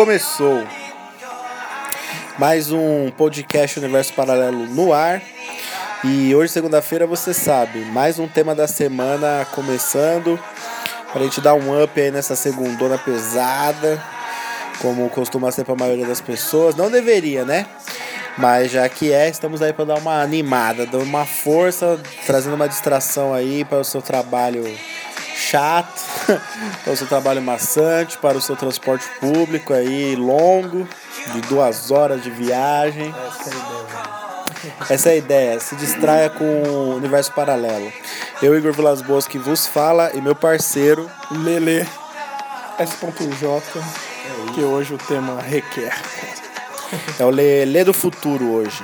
[0.00, 0.66] começou
[2.38, 5.20] mais um podcast Universo Paralelo no ar.
[6.02, 10.40] E hoje, segunda-feira, você sabe, mais um tema da semana começando.
[11.12, 14.02] Pra gente dar um up aí nessa segundona pesada,
[14.80, 16.74] como costuma ser pra maioria das pessoas.
[16.74, 17.66] Não deveria, né?
[18.38, 22.66] Mas já que é, estamos aí para dar uma animada, dando uma força, trazendo uma
[22.66, 24.64] distração aí para o seu trabalho
[25.36, 26.00] chato,
[26.84, 30.88] para o seu trabalho maçante, para o seu transporte público aí longo,
[31.32, 33.14] de duas horas de viagem.
[34.88, 37.90] Essa é a ideia, se distraia com o universo paralelo.
[38.42, 41.86] Eu, Igor Vilas Boas, que vos fala, e meu parceiro, Lele
[42.78, 43.62] S.J,
[44.54, 45.94] que hoje o tema requer.
[47.18, 48.82] É o Lelê do futuro hoje.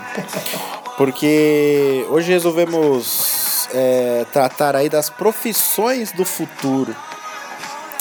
[0.97, 6.95] Porque hoje resolvemos é, tratar aí das profissões do futuro.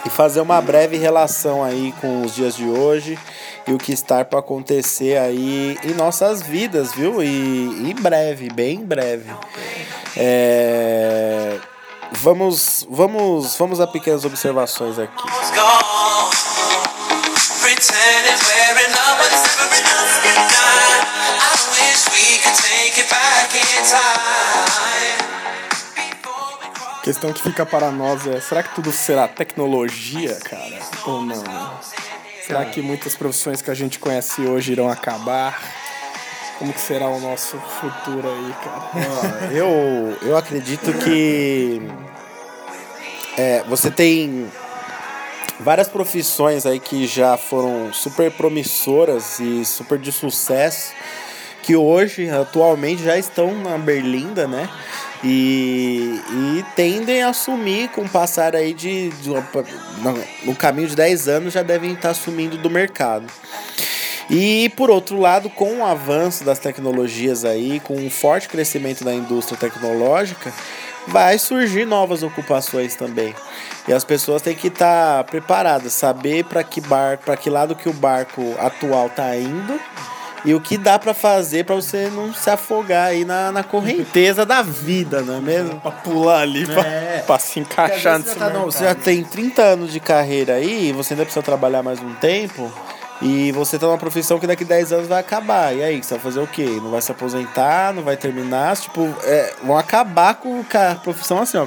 [0.05, 3.17] E fazer uma breve relação aí com os dias de hoje
[3.67, 7.23] e o que está para acontecer aí em nossas vidas, viu?
[7.23, 9.31] E em breve, bem em breve.
[10.15, 11.59] É,
[12.11, 15.23] Vamos, vamos, vamos a pequenas observações aqui.
[23.85, 25.24] was
[27.05, 30.79] questão que fica para nós é: será que tudo será tecnologia, cara?
[31.05, 31.79] Ou não?
[32.43, 35.61] Será que muitas profissões que a gente conhece hoje irão acabar?
[36.57, 39.53] Como que será o nosso futuro aí, cara?
[39.53, 41.79] Eu, eu acredito que
[43.37, 44.49] é, você tem
[45.59, 50.91] várias profissões aí que já foram super promissoras e super de sucesso
[51.65, 54.69] que hoje, atualmente, já estão na berlinda, né?
[55.27, 59.29] E, e tendem a assumir com o passar aí de, de
[60.45, 63.25] no, caminho de 10 anos já devem estar assumindo do mercado.
[64.29, 69.15] E por outro lado, com o avanço das tecnologias aí, com o forte crescimento da
[69.15, 70.53] indústria tecnológica,
[71.07, 73.33] vai surgir novas ocupações também.
[73.87, 77.89] E as pessoas têm que estar preparadas, saber para que barco, para que lado que
[77.89, 79.79] o barco atual tá indo
[80.45, 84.45] e o que dá para fazer para você não se afogar aí na, na correnteza
[84.45, 85.79] da vida, não é mesmo?
[85.81, 87.23] pra pular ali, pra, É.
[87.25, 90.89] pra se encaixar nesse você, tá- não, você já tem 30 anos de carreira aí,
[90.89, 92.71] e você ainda precisa trabalhar mais um tempo.
[93.21, 95.73] E você tá numa profissão que daqui 10 anos vai acabar.
[95.73, 96.65] E aí, você vai fazer o quê?
[96.83, 98.75] Não vai se aposentar, não vai terminar.
[98.75, 101.65] Tipo, é, vão acabar com a profissão assim, ó.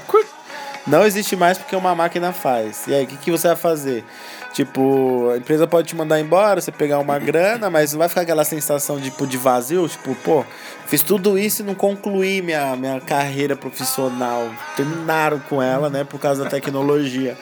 [0.87, 2.87] Não existe mais porque uma máquina faz.
[2.87, 4.05] E aí, o que, que você vai fazer?
[4.53, 8.22] Tipo, a empresa pode te mandar embora, você pegar uma grana, mas não vai ficar
[8.22, 10.44] aquela sensação tipo, de vazio, tipo, pô,
[10.86, 14.50] fiz tudo isso e não concluí minha, minha carreira profissional.
[14.75, 17.36] Terminaram com ela, né, por causa da tecnologia.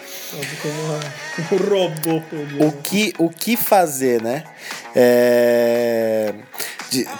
[1.52, 2.68] O robô pegou.
[2.68, 4.44] O que, o que fazer, né?
[4.94, 6.34] É,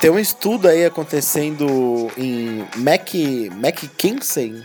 [0.00, 4.64] tem um estudo aí acontecendo em Mac, McKinsey,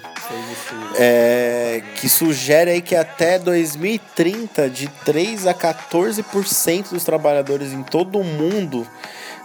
[0.98, 8.20] é, que sugere aí que até 2030, de 3 a 14% dos trabalhadores em todo
[8.20, 8.88] o mundo,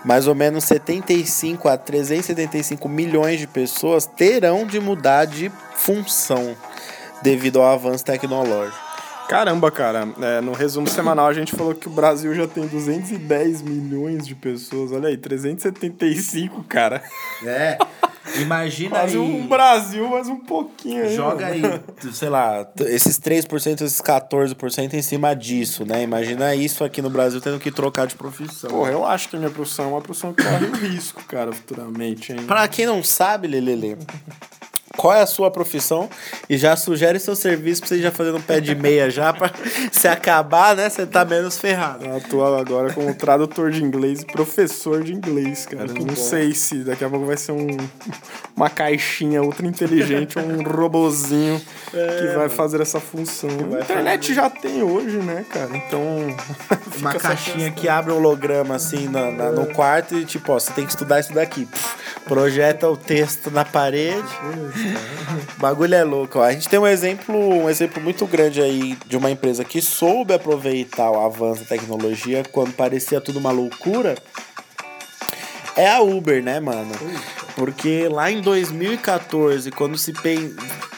[0.04, 6.56] mais ou menos 75 a 375 milhões de pessoas, terão de mudar de função
[7.22, 8.86] devido ao avanço tecnológico.
[9.28, 10.08] Caramba, cara.
[10.20, 14.34] É, no resumo semanal a gente falou que o Brasil já tem 210 milhões de
[14.34, 14.93] pessoas.
[14.93, 17.02] Olha aí, 375, cara.
[17.44, 17.78] É,
[18.37, 21.14] imagina Quase um Brasil, mas um pouquinho aí.
[21.14, 21.82] Joga mano.
[22.05, 26.02] aí, sei lá, esses 3%, esses 14% em cima disso, né?
[26.02, 28.70] Imagina isso aqui no Brasil tendo que trocar de profissão.
[28.70, 32.32] Porra, eu acho que a minha profissão é uma profissão que corre risco, cara, futuramente,
[32.32, 32.44] hein?
[32.46, 33.99] Pra quem não sabe, Lelele,
[34.96, 36.08] qual é a sua profissão?
[36.48, 39.50] E já sugere seu serviço pra você já fazer um pé de meia já, pra
[39.93, 40.88] se acabar, né?
[40.88, 42.04] Você tá menos ferrado.
[42.04, 45.87] Eu atuo agora como tradutor de inglês e professor de inglês, cara.
[45.87, 47.76] não sei se daqui a pouco vai ser um,
[48.56, 51.60] uma caixinha ultra inteligente ou um robozinho
[51.90, 53.50] que vai fazer essa função.
[53.76, 55.76] A internet já tem hoje, né, cara?
[55.76, 56.00] Então.
[56.99, 60.72] Uma caixinha que abre um holograma assim na, na- no quarto e tipo, ó, você
[60.72, 61.66] tem que estudar isso daqui.
[61.66, 64.25] Pff, projeta o texto na parede.
[65.56, 66.38] O bagulho é louco.
[66.38, 66.43] Ó.
[66.43, 70.35] A gente tem um exemplo, um exemplo muito grande aí de uma empresa que soube
[70.35, 74.17] aproveitar o avanço da tecnologia quando parecia tudo uma loucura.
[75.77, 76.93] é a Uber, né, mano?
[77.55, 80.55] Porque lá em 2014, quando se pen...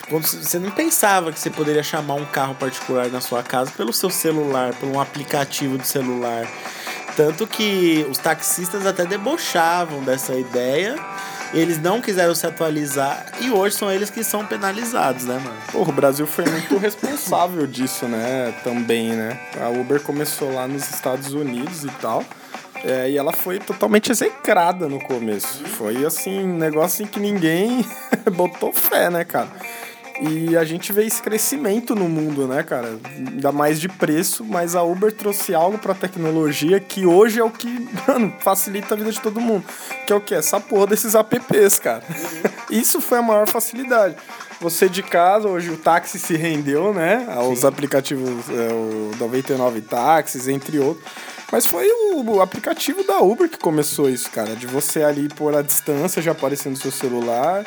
[0.09, 3.93] quando você não pensava que você poderia chamar um carro particular na sua casa pelo
[3.93, 6.47] seu celular, por um aplicativo de celular.
[7.17, 10.97] Tanto que os taxistas até debochavam dessa ideia.
[11.55, 15.57] Eles não quiseram se atualizar e hoje são eles que são penalizados, né, mano?
[15.73, 18.53] Porra, o Brasil foi muito responsável disso, né?
[18.63, 19.39] Também, né?
[19.61, 22.23] A Uber começou lá nos Estados Unidos e tal.
[22.85, 25.65] é, e ela foi totalmente execrada no começo.
[25.65, 27.85] Foi assim, um negócio em que ninguém
[28.37, 29.49] botou fé, né, cara?
[30.21, 32.99] E a gente vê esse crescimento no mundo, né, cara?
[33.17, 37.51] Ainda mais de preço, mas a Uber trouxe algo pra tecnologia que hoje é o
[37.51, 37.69] que,
[38.07, 39.65] mano, facilita a vida de todo mundo.
[40.07, 40.35] Que é o que?
[40.35, 42.03] Essa porra desses apps, cara.
[42.71, 44.17] Isso foi a maior facilidade.
[44.61, 47.27] Você de casa, hoje o táxi se rendeu, né?
[47.37, 51.07] Aos aplicativos, é, o 99 táxis, entre outros.
[51.51, 54.55] Mas foi o, o aplicativo da Uber que começou isso, cara.
[54.55, 57.65] De você ali pôr a distância, já aparecendo no seu celular.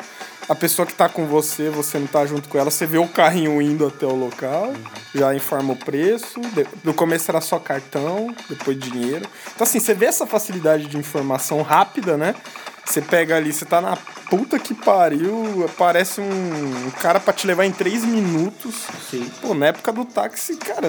[0.48, 3.06] A pessoa que tá com você, você não tá junto com ela, você vê o
[3.06, 4.72] carrinho indo até o local,
[5.14, 6.40] já informa o preço.
[6.82, 9.26] No começo era só cartão, depois dinheiro.
[9.54, 12.34] Então, assim, você vê essa facilidade de informação rápida, né?
[12.84, 13.96] Você pega ali, você tá na
[14.28, 18.74] puta que pariu, aparece um, um cara pra te levar em três minutos.
[19.10, 19.30] Sim.
[19.40, 20.88] Pô, na época do táxi, cara.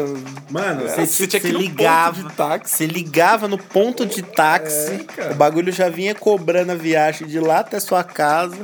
[0.49, 2.15] Mano, você, você tinha que ligava.
[2.17, 2.75] ponto de táxi.
[2.75, 5.31] Você ligava no ponto de táxi, É, cara.
[5.33, 8.57] o bagulho já vinha cobrando a viagem de lá até sua casa.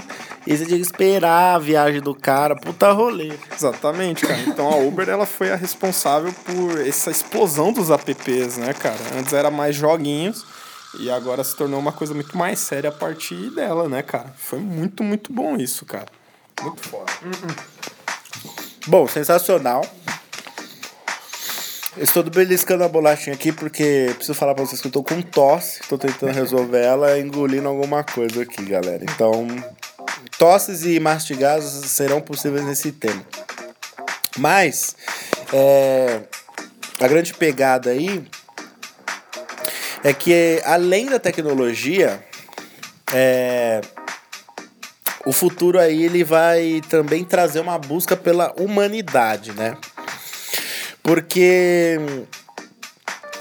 [0.48, 3.34] E você tinha que esperar a viagem do cara, puta rolê.
[3.56, 4.40] Exatamente, cara.
[4.48, 8.98] Então a Uber ela foi a responsável por essa explosão dos apps, né, cara?
[9.18, 10.46] Antes era mais joguinhos
[10.98, 14.34] e agora se tornou uma coisa muito mais séria a partir dela, né, cara?
[14.38, 16.08] Foi muito, muito bom isso, cara.
[16.62, 17.12] Muito foda.
[18.88, 19.86] Bom, sensacional.
[21.98, 25.82] Estou beliscando a bolachinha aqui porque preciso falar pra vocês que eu tô com tosse,
[25.88, 29.04] tô tentando resolver ela engolindo alguma coisa aqui, galera.
[29.04, 29.48] Então,
[30.38, 33.22] tosses e mastigados serão possíveis nesse tema.
[34.38, 34.96] Mas,
[35.52, 36.22] é,
[37.00, 38.26] a grande pegada aí
[40.04, 42.24] é que além da tecnologia,
[43.14, 43.82] é,
[45.26, 49.78] o futuro aí ele vai também trazer uma busca pela humanidade, né?
[51.04, 51.98] Porque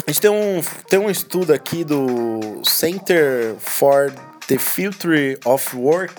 [0.07, 4.13] a gente tem um, tem um estudo aqui do Center for
[4.47, 6.15] the Future of Work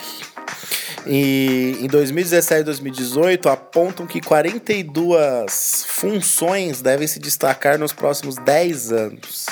[1.06, 8.92] e em 2017 e 2018 apontam que 42 funções devem se destacar nos próximos 10
[8.92, 9.48] anos.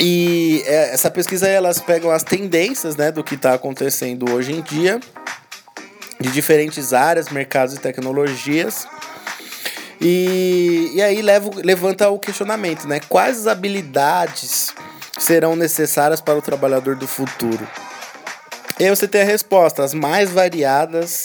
[0.00, 4.62] E é, essa pesquisa elas pegam as tendências né, do que está acontecendo hoje em
[4.62, 5.00] dia,
[6.20, 8.86] de diferentes áreas, mercados e tecnologias.
[10.00, 13.00] E, e aí leva, levanta o questionamento, né?
[13.08, 14.72] Quais habilidades
[15.18, 17.66] serão necessárias para o trabalhador do futuro?
[18.80, 21.24] E a resposta, as mais variadas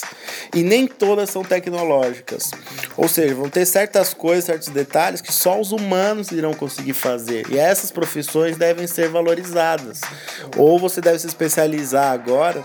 [0.52, 2.50] e nem todas são tecnológicas.
[2.96, 7.46] Ou seja, vão ter certas coisas, certos detalhes que só os humanos irão conseguir fazer.
[7.50, 10.00] E essas profissões devem ser valorizadas.
[10.56, 12.64] Ou você deve se especializar agora,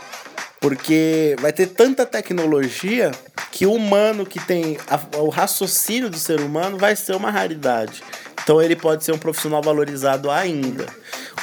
[0.59, 3.11] porque vai ter tanta tecnologia
[3.51, 8.01] que o humano que tem a- o raciocínio do ser humano vai ser uma raridade.
[8.43, 10.87] Então ele pode ser um profissional valorizado ainda.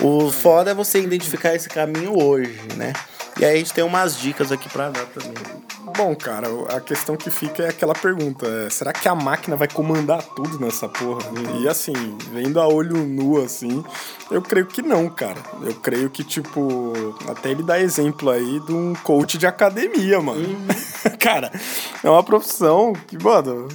[0.00, 2.92] O foda é você identificar esse caminho hoje, né?
[3.38, 5.34] E aí a gente tem umas dicas aqui pra dar também.
[5.96, 9.68] Bom, cara, a questão que fica é aquela pergunta: é, será que a máquina vai
[9.68, 11.22] comandar tudo nessa porra?
[11.60, 11.92] E assim,
[12.32, 13.84] vendo a olho nu assim,
[14.30, 15.40] eu creio que não, cara.
[15.62, 16.92] Eu creio que, tipo,
[17.28, 20.56] até ele dá exemplo aí de um coach de academia, mano.
[21.20, 21.50] cara,
[22.02, 23.68] é uma profissão que, mano,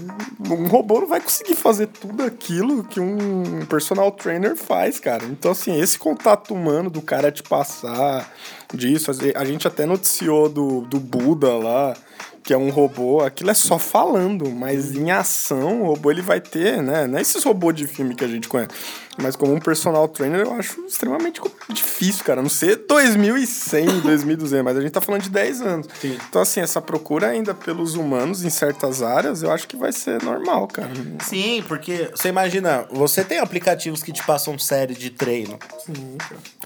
[0.50, 5.26] um robô não vai conseguir fazer tudo aquilo que um personal trainer faz, cara.
[5.26, 8.32] Então, assim, esse contato humano do cara te passar
[8.74, 11.96] disso, a gente até noticiou do, do Buda lá
[12.44, 16.42] que é um robô, aquilo é só falando, mas em ação o robô ele vai
[16.42, 17.06] ter, né?
[17.06, 18.72] Não é esses robôs de filme que a gente conhece,
[19.18, 22.42] mas como um personal trainer eu acho extremamente difícil, cara.
[22.42, 25.88] Não ser 2100, 2200, mas a gente tá falando de 10 anos.
[26.00, 26.18] Sim.
[26.30, 30.22] Então, assim, essa procura ainda pelos humanos em certas áreas, eu acho que vai ser
[30.24, 30.90] normal, cara.
[31.24, 35.58] Sim, porque você imagina, você tem aplicativos que te passam série de treino.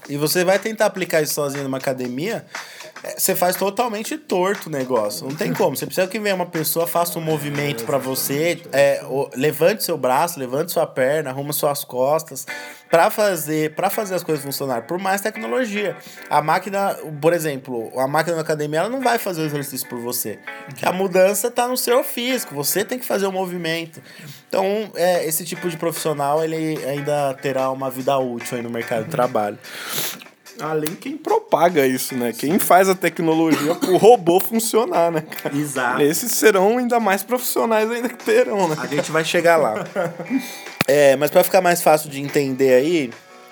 [0.08, 2.46] E você vai tentar aplicar isso sozinho numa academia,
[3.02, 5.26] é, você faz totalmente torto o negócio.
[5.28, 5.76] Não tem como.
[5.76, 9.98] Você precisa que venha uma pessoa, faça um movimento pra você, é, o- levante seu
[9.98, 12.35] braço, levante sua perna, arruma suas costas,
[12.90, 14.82] pra fazer, para fazer as coisas funcionar.
[14.82, 15.96] Por mais tecnologia.
[16.28, 19.98] A máquina, por exemplo, a máquina na academia, ela não vai fazer o exercício por
[19.98, 20.38] você.
[20.82, 24.02] A mudança tá no seu físico, você tem que fazer o movimento.
[24.48, 29.04] Então, é, esse tipo de profissional, ele ainda terá uma vida útil aí no mercado
[29.04, 29.58] de trabalho.
[30.60, 32.32] Além quem propaga isso, né?
[32.32, 35.20] Quem faz a tecnologia pro robô funcionar, né?
[35.20, 35.54] cara?
[35.54, 36.02] Exato.
[36.02, 38.76] Esses serão ainda mais profissionais ainda que terão, né?
[38.78, 39.74] A gente vai chegar lá.
[40.86, 43.10] É, mas para ficar mais fácil de entender aí,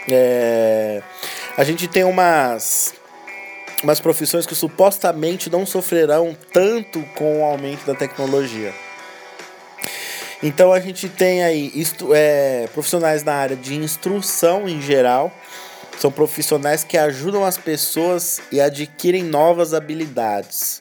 [0.08, 1.02] é,
[1.56, 2.94] a gente tem umas
[3.82, 8.72] umas profissões que supostamente não sofrerão tanto com o aumento da tecnologia.
[10.42, 15.30] Então a gente tem aí isto, é, profissionais na área de instrução em geral,
[15.98, 20.80] são profissionais que ajudam as pessoas e adquirem novas habilidades.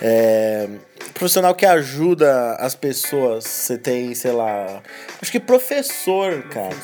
[0.00, 0.68] É,
[1.14, 4.82] profissional que ajuda as pessoas, você tem, sei lá,
[5.20, 6.76] acho que professor, cara.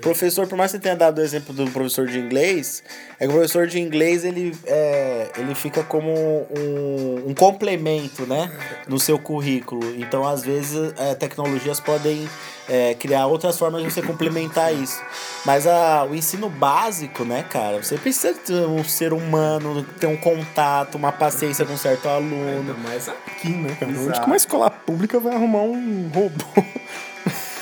[0.00, 2.82] Professor, por mais que você tenha dado o exemplo do professor de inglês,
[3.20, 8.50] é que o professor de inglês ele, é, ele fica como um, um complemento, né,
[8.86, 9.94] no seu currículo.
[9.96, 12.28] Então, às vezes, é, tecnologias podem
[12.68, 15.02] é, criar outras formas de você complementar isso.
[15.44, 20.16] Mas a, o ensino básico, né, cara, você precisa ter um ser humano, ter um
[20.16, 22.76] contato, uma paciência com um certo aluno.
[22.78, 23.92] mais aqui, né, cara?
[23.92, 24.20] Onde Exato.
[24.20, 26.44] que uma escola pública vai arrumar um robô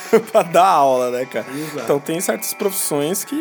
[0.31, 1.45] pra dar aula, né, cara?
[1.49, 1.79] Exato.
[1.83, 3.35] Então tem certas profissões que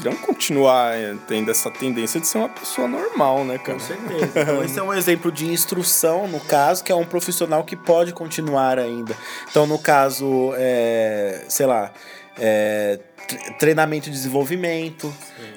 [0.00, 3.78] irão continuar eh, tendo essa tendência de ser uma pessoa normal, né, cara?
[3.78, 4.40] Com certeza.
[4.40, 8.12] Então, esse é um exemplo de instrução, no caso, que é um profissional que pode
[8.12, 9.16] continuar ainda.
[9.50, 11.90] Então, no caso, é, sei lá,
[12.38, 15.12] é, tre- treinamento e desenvolvimento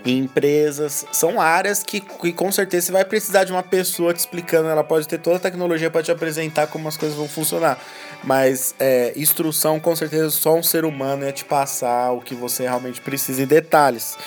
[0.05, 4.19] em empresas, são áreas que, que com certeza você vai precisar de uma pessoa te
[4.19, 4.69] explicando.
[4.69, 7.77] Ela pode ter toda a tecnologia para te apresentar como as coisas vão funcionar.
[8.23, 12.63] Mas é, instrução, com certeza, só um ser humano ia te passar o que você
[12.63, 14.17] realmente precisa em detalhes.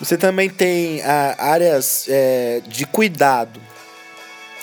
[0.00, 3.60] Você também tem ah, áreas é, de cuidado.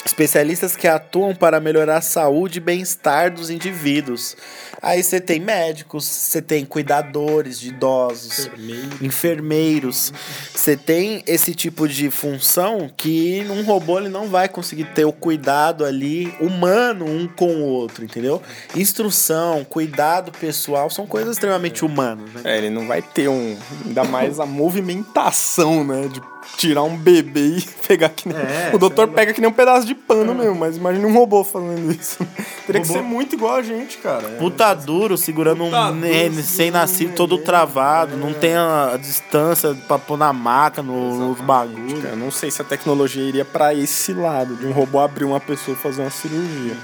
[0.05, 4.37] Especialistas que atuam para melhorar a saúde e bem-estar dos indivíduos.
[4.79, 8.47] Aí você tem médicos, você tem cuidadores de idosos,
[9.01, 10.13] enfermeiros.
[10.53, 15.11] Você tem esse tipo de função que um robô ele não vai conseguir ter o
[15.11, 18.43] cuidado ali humano um com o outro, entendeu?
[18.75, 22.41] Instrução, cuidado pessoal são coisas extremamente humanas, né?
[22.43, 23.57] É, ele não vai ter um.
[23.87, 26.07] Ainda mais a movimentação, né?
[26.09, 26.21] De
[26.57, 28.37] tirar um bebê e pegar que nem.
[28.37, 31.43] É, o doutor pega que nem um pedaço de pano mesmo, mas imagine um robô
[31.43, 32.17] fazendo isso.
[32.65, 34.27] Teria que Robô- ser muito igual a gente, cara.
[34.27, 34.37] É.
[34.37, 38.17] Puta duro, segurando Puta um duro, nene sem-nascido segurando um todo neném, travado, é.
[38.17, 42.03] não tem a, a distância pra pôr na maca, no, nos bagulhos.
[42.03, 45.39] Eu não sei se a tecnologia iria pra esse lado, de um robô abrir uma
[45.39, 46.77] pessoa e fazer uma cirurgia.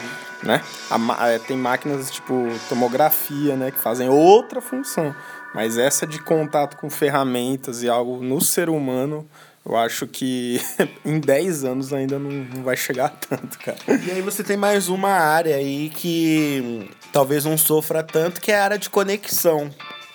[0.43, 0.61] Né?
[0.89, 3.69] A é, tem máquinas tipo tomografia, né?
[3.69, 5.13] Que fazem outra função.
[5.53, 9.27] Mas essa de contato com ferramentas e algo no ser humano,
[9.65, 10.59] eu acho que
[11.05, 13.77] em 10 anos ainda não, não vai chegar tanto, cara.
[13.87, 18.59] E aí você tem mais uma área aí que talvez não sofra tanto, que é
[18.59, 19.69] a área de conexão.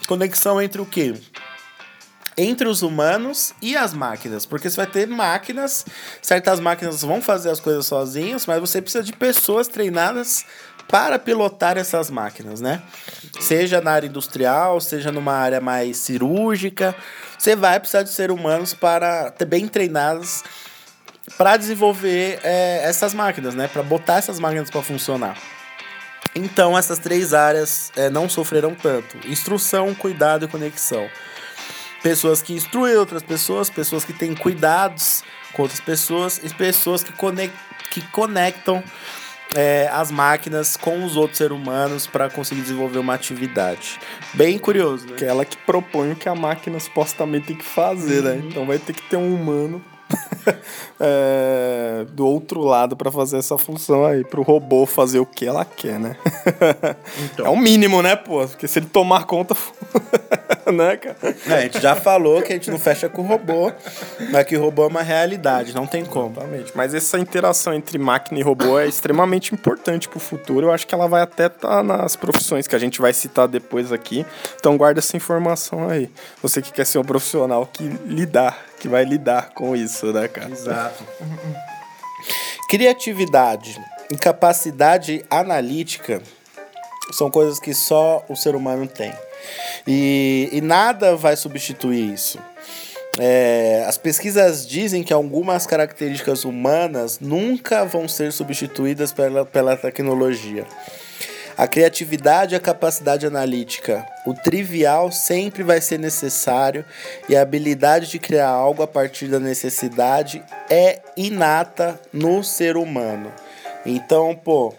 [0.07, 1.15] Conexão entre o quê?
[2.37, 4.45] Entre os humanos e as máquinas.
[4.45, 5.87] Porque você vai ter máquinas,
[6.21, 10.45] certas máquinas vão fazer as coisas sozinhas, mas você precisa de pessoas treinadas
[10.89, 12.83] para pilotar essas máquinas, né?
[13.41, 16.95] Seja na área industrial, seja numa área mais cirúrgica,
[17.39, 20.43] você vai precisar de ser humanos para ter bem treinados
[21.37, 23.69] para desenvolver é, essas máquinas, né?
[23.69, 25.37] Para botar essas máquinas para funcionar.
[26.35, 31.09] Então essas três áreas é, não sofreram tanto: instrução, cuidado e conexão.
[32.03, 37.13] Pessoas que instruem outras pessoas, pessoas que têm cuidados com outras pessoas e pessoas que,
[37.13, 37.53] conec
[37.91, 38.85] que conectam
[39.57, 43.99] é, as máquinas com os outros seres humanos para conseguir desenvolver uma atividade.
[44.35, 45.17] Bem curioso, né?
[45.17, 48.43] Que é ela que propõe o que a máquina supostamente tem que fazer, né?
[48.45, 49.83] Então vai ter que ter um humano
[51.01, 55.65] é, do outro lado pra fazer essa função aí, pro robô fazer o que ela
[55.65, 56.17] quer, né?
[57.39, 58.47] É o mínimo, né, pô?
[58.47, 59.55] Porque se ele tomar conta,
[60.73, 61.17] né, cara?
[61.47, 63.73] É, a gente já falou que a gente não fecha com robô,
[64.31, 66.33] mas que robô é uma realidade, não tem como.
[66.33, 66.73] Exatamente.
[66.75, 70.67] Mas essa interação entre máquina e robô é extremamente importante pro futuro.
[70.67, 73.93] Eu acho que ela vai até estar nas profissões que a gente vai citar depois
[73.93, 74.25] aqui.
[74.59, 76.11] Então guarda essa informação aí.
[76.43, 80.51] Você que quer ser um profissional que lidar, que vai lidar com isso, né, cara?
[80.51, 81.05] Exato.
[82.69, 83.77] Criatividade
[84.11, 86.23] e capacidade analítica
[87.11, 89.13] são coisas que só o ser humano tem.
[89.87, 92.39] E, e nada vai substituir isso.
[93.19, 100.65] É, as pesquisas dizem que algumas características humanas nunca vão ser substituídas pela, pela tecnologia.
[101.57, 104.07] A criatividade e a capacidade analítica.
[104.27, 106.85] O trivial sempre vai ser necessário
[107.29, 113.33] e a habilidade de criar algo a partir da necessidade é inata no ser humano.
[113.87, 114.75] Então, pô,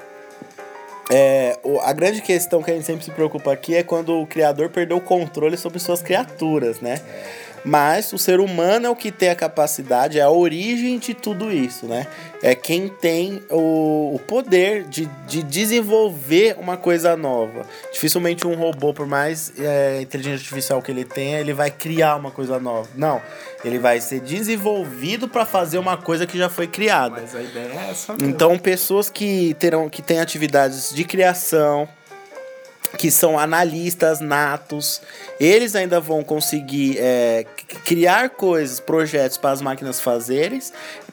[1.09, 4.69] é, a grande questão que a gente sempre se preocupa aqui é quando o criador
[4.69, 7.01] perdeu o controle sobre suas criaturas, né?
[7.63, 11.51] Mas o ser humano é o que tem a capacidade, é a origem de tudo
[11.51, 12.07] isso, né?
[12.41, 17.65] É quem tem o, o poder de, de desenvolver uma coisa nova.
[17.91, 22.31] Dificilmente um robô, por mais é, inteligência artificial que ele tenha, ele vai criar uma
[22.31, 22.87] coisa nova.
[22.95, 23.21] Não,
[23.63, 27.21] ele vai ser desenvolvido para fazer uma coisa que já foi criada.
[27.21, 28.29] Mas a ideia é essa mesmo.
[28.29, 31.87] Então, pessoas que terão que têm atividades de criação,
[32.97, 35.01] que são analistas natos,
[35.39, 37.45] eles ainda vão conseguir é,
[37.83, 40.59] criar coisas, projetos para as máquinas fazerem,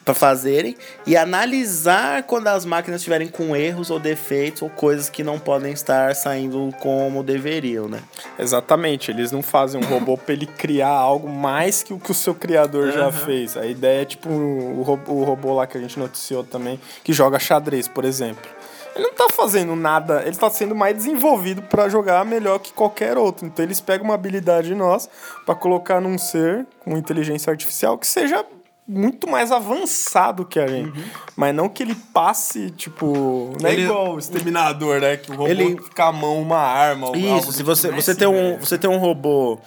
[0.03, 5.23] para fazerem e analisar quando as máquinas estiverem com erros ou defeitos ou coisas que
[5.23, 8.01] não podem estar saindo como deveriam, né?
[8.37, 12.13] Exatamente, eles não fazem um robô pra ele criar algo mais que o que o
[12.13, 13.57] seu criador já fez.
[13.57, 17.11] A ideia é tipo o robô, o robô lá que a gente noticiou também, que
[17.11, 18.55] joga xadrez, por exemplo.
[18.95, 23.17] Ele não tá fazendo nada, ele tá sendo mais desenvolvido pra jogar melhor que qualquer
[23.17, 23.45] outro.
[23.45, 25.09] Então eles pegam uma habilidade nossa
[25.45, 28.45] pra colocar num ser com inteligência artificial que seja
[28.87, 30.93] muito mais avançado que a gente.
[31.35, 33.51] Mas não que ele passe, tipo.
[33.59, 35.17] Não é Ele- igual o exterminador, né?
[35.17, 37.11] Que o robô Ele- fica a mão uma arma.
[37.17, 37.65] Isso, se tipo.
[37.75, 39.57] você, é você, assim, tem um, você tem um robô.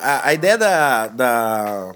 [0.00, 1.92] A, a ideia da, da,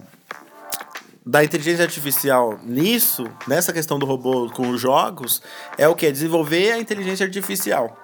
[1.25, 5.43] da inteligência artificial nisso, nessa questão do robô com os jogos,
[5.77, 6.11] é o que?
[6.11, 7.97] Desenvolver a inteligência artificial.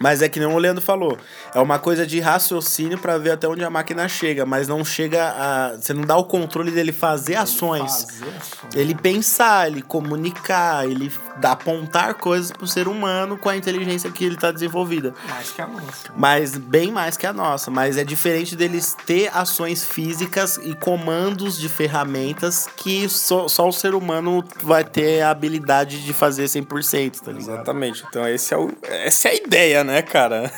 [0.00, 1.16] Mas é que nem o Leandro falou,
[1.54, 5.22] é uma coisa de raciocínio para ver até onde a máquina chega, mas não chega
[5.30, 5.76] a.
[5.76, 8.04] Você não dá o controle dele fazer ações.
[8.04, 8.74] Fazer ações.
[8.74, 14.24] Ele pensar, ele comunicar, ele dá- apontar coisas pro ser humano com a inteligência que
[14.24, 16.12] ele tá desenvolvida Mais que a nossa.
[16.16, 17.70] mas bem mais que a nossa.
[17.70, 23.72] Mas é diferente deles ter ações físicas e comandos de ferramentas que só, só o
[23.72, 27.52] ser humano vai ter a habilidade de fazer 100%, tá ligado?
[27.54, 28.04] Exatamente.
[28.08, 30.50] Então esse é o, essa é a ideia, né, cara?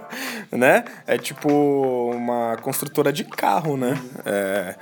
[0.50, 0.84] né?
[1.06, 1.48] É tipo
[2.14, 3.94] uma construtora de carro, né?
[4.24, 4.74] É,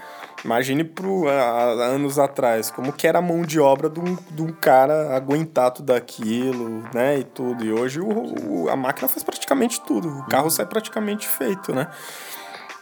[0.44, 4.16] imagine pro, há, há anos atrás, como que era a mão de obra de um,
[4.30, 7.18] de um cara aguentar tudo aquilo, né?
[7.18, 7.64] E tudo.
[7.64, 10.08] E hoje o, o- a máquina faz praticamente tudo.
[10.20, 11.88] O carro sai praticamente feito, né?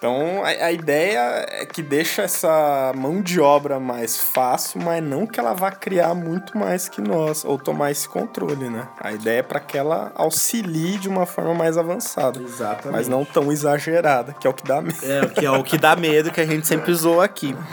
[0.07, 5.27] Então a, a ideia é que deixa essa mão de obra mais fácil, mas não
[5.27, 8.87] que ela vá criar muito mais que nós, ou tomar esse controle, né?
[9.01, 12.41] A ideia é para que ela auxilie de uma forma mais avançada.
[12.41, 12.93] Exatamente.
[12.93, 14.99] Mas não tão exagerada, que é o que dá medo.
[15.03, 17.57] É, que é o que dá medo que a gente sempre zoa aqui.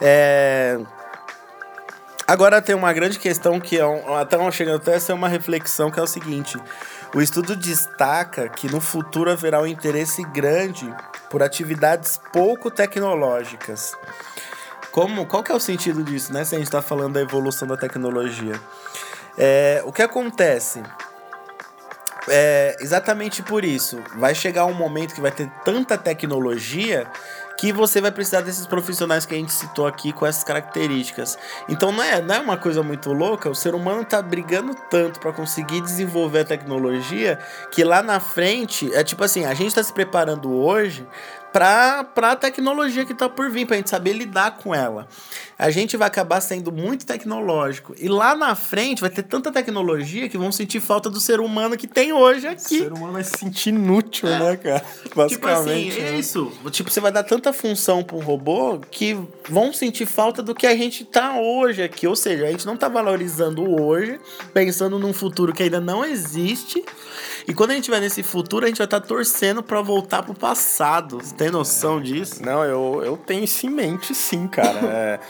[0.00, 0.78] É...
[2.26, 5.92] Agora tem uma grande questão que é um, até chegando até a ser uma reflexão
[5.92, 6.58] que é o seguinte:
[7.14, 10.92] o estudo destaca que no futuro haverá um interesse grande
[11.30, 13.94] por atividades pouco tecnológicas.
[14.90, 16.44] Como, qual que é o sentido disso, né?
[16.44, 18.58] Se a gente está falando da evolução da tecnologia.
[19.38, 20.82] É, o que acontece?
[22.28, 24.02] É exatamente por isso.
[24.16, 27.06] Vai chegar um momento que vai ter tanta tecnologia
[27.58, 31.38] que você vai precisar desses profissionais que a gente citou aqui com essas características.
[31.68, 35.18] Então não é, não é uma coisa muito louca, o ser humano tá brigando tanto
[35.20, 37.38] para conseguir desenvolver a tecnologia
[37.70, 41.06] que lá na frente, é tipo assim, a gente tá se preparando hoje
[41.56, 45.08] para a tecnologia que tá por vir, pra gente saber lidar com ela.
[45.58, 47.94] A gente vai acabar sendo muito tecnológico.
[47.98, 51.74] E lá na frente vai ter tanta tecnologia que vão sentir falta do ser humano
[51.78, 52.80] que tem hoje O aqui.
[52.80, 54.84] ser humano vai se sentir inútil, né, cara?
[55.02, 55.98] Tipo assim, Basicamente.
[55.98, 56.18] é né?
[56.18, 56.52] isso.
[56.70, 59.16] Tipo, você vai dar tanta função para um robô que
[59.48, 62.06] vão sentir falta do que a gente tá hoje aqui.
[62.06, 64.20] Ou seja, a gente não tá valorizando o hoje,
[64.52, 66.84] pensando num futuro que ainda não existe.
[67.48, 70.34] E quando a gente vai nesse futuro, a gente vai estar torcendo para voltar pro
[70.34, 71.18] passado.
[71.22, 72.44] Você tem noção disso?
[72.44, 74.66] Não, eu, eu tenho isso em mente, sim, cara.
[74.96, 75.20] É,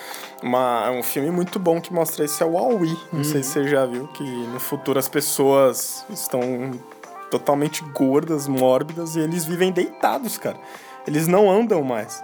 [0.42, 2.96] uma, é um filme muito bom que mostra isso, é o Aui.
[3.12, 6.40] Não sei se você já viu, que no futuro as pessoas estão
[7.30, 10.58] totalmente gordas, mórbidas, e eles vivem deitados, cara.
[11.06, 12.22] Eles não andam mais.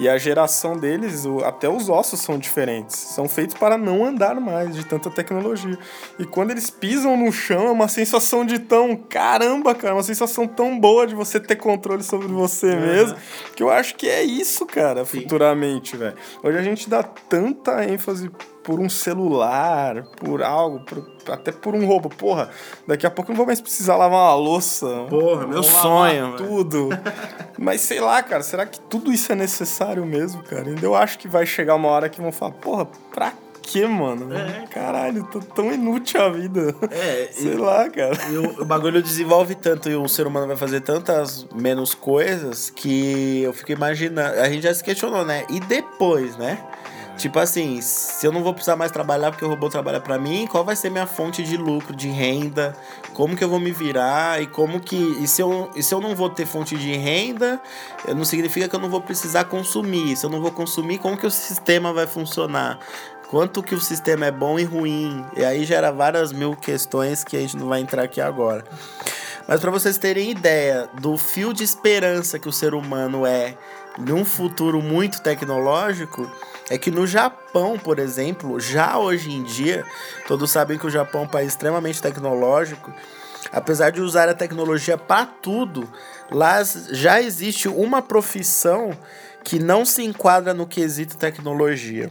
[0.00, 2.96] E a geração deles, o- até os ossos são diferentes.
[2.96, 5.78] São feitos para não andar mais de tanta tecnologia.
[6.18, 8.96] E quando eles pisam no chão, é uma sensação de tão.
[8.96, 13.16] Caramba, cara, uma sensação tão boa de você ter controle sobre você mesmo.
[13.54, 16.16] Que eu acho que é isso, cara, futuramente, velho.
[16.42, 18.30] Hoje a gente dá tanta ênfase
[18.62, 22.08] por um celular, por algo, por- até por um roubo.
[22.08, 22.50] Porra,
[22.86, 25.06] daqui a pouco eu não vou mais precisar lavar uma louça.
[25.08, 26.36] Porra, meu sonho.
[26.36, 26.88] Tudo.
[27.58, 30.68] Mas sei lá, cara, será que tudo isso é necessário mesmo, cara?
[30.68, 34.34] Ainda eu acho que vai chegar uma hora que vão falar, porra, pra quê, mano?
[34.34, 34.66] É.
[34.70, 36.74] Caralho, tô tão inútil a vida.
[36.90, 38.16] É, Sei lá, cara.
[38.30, 42.68] E o, o bagulho desenvolve tanto e o ser humano vai fazer tantas menos coisas
[42.70, 44.40] que eu fico imaginando.
[44.40, 45.44] A gente já se questionou, né?
[45.50, 46.58] E depois, né?
[47.20, 50.46] Tipo assim, se eu não vou precisar mais trabalhar porque o robô trabalha para mim,
[50.46, 52.74] qual vai ser minha fonte de lucro, de renda?
[53.12, 54.40] Como que eu vou me virar?
[54.40, 54.96] E como que.
[54.96, 57.60] E se eu, e se eu não vou ter fonte de renda,
[58.08, 60.16] não significa que eu não vou precisar consumir.
[60.16, 62.78] Se eu não vou consumir, como que o sistema vai funcionar?
[63.28, 65.22] Quanto que o sistema é bom e ruim?
[65.36, 68.64] E aí gera várias mil questões que a gente não vai entrar aqui agora.
[69.46, 73.56] Mas para vocês terem ideia do fio de esperança que o ser humano é
[73.98, 76.30] num futuro muito tecnológico,
[76.70, 79.84] é que no Japão, por exemplo, já hoje em dia,
[80.28, 82.94] todos sabem que o Japão é um país extremamente tecnológico.
[83.52, 85.90] Apesar de usar a tecnologia para tudo,
[86.30, 88.96] lá já existe uma profissão
[89.42, 92.08] que não se enquadra no quesito tecnologia,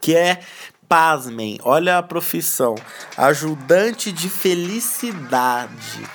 [0.00, 0.38] que é
[0.88, 2.76] pasmem, olha a profissão,
[3.16, 6.08] ajudante de felicidade.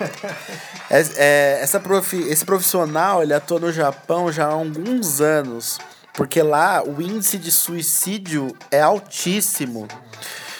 [0.88, 5.78] é, é, essa profi esse profissional ele atua no Japão já há alguns anos
[6.18, 9.86] porque lá o índice de suicídio é altíssimo.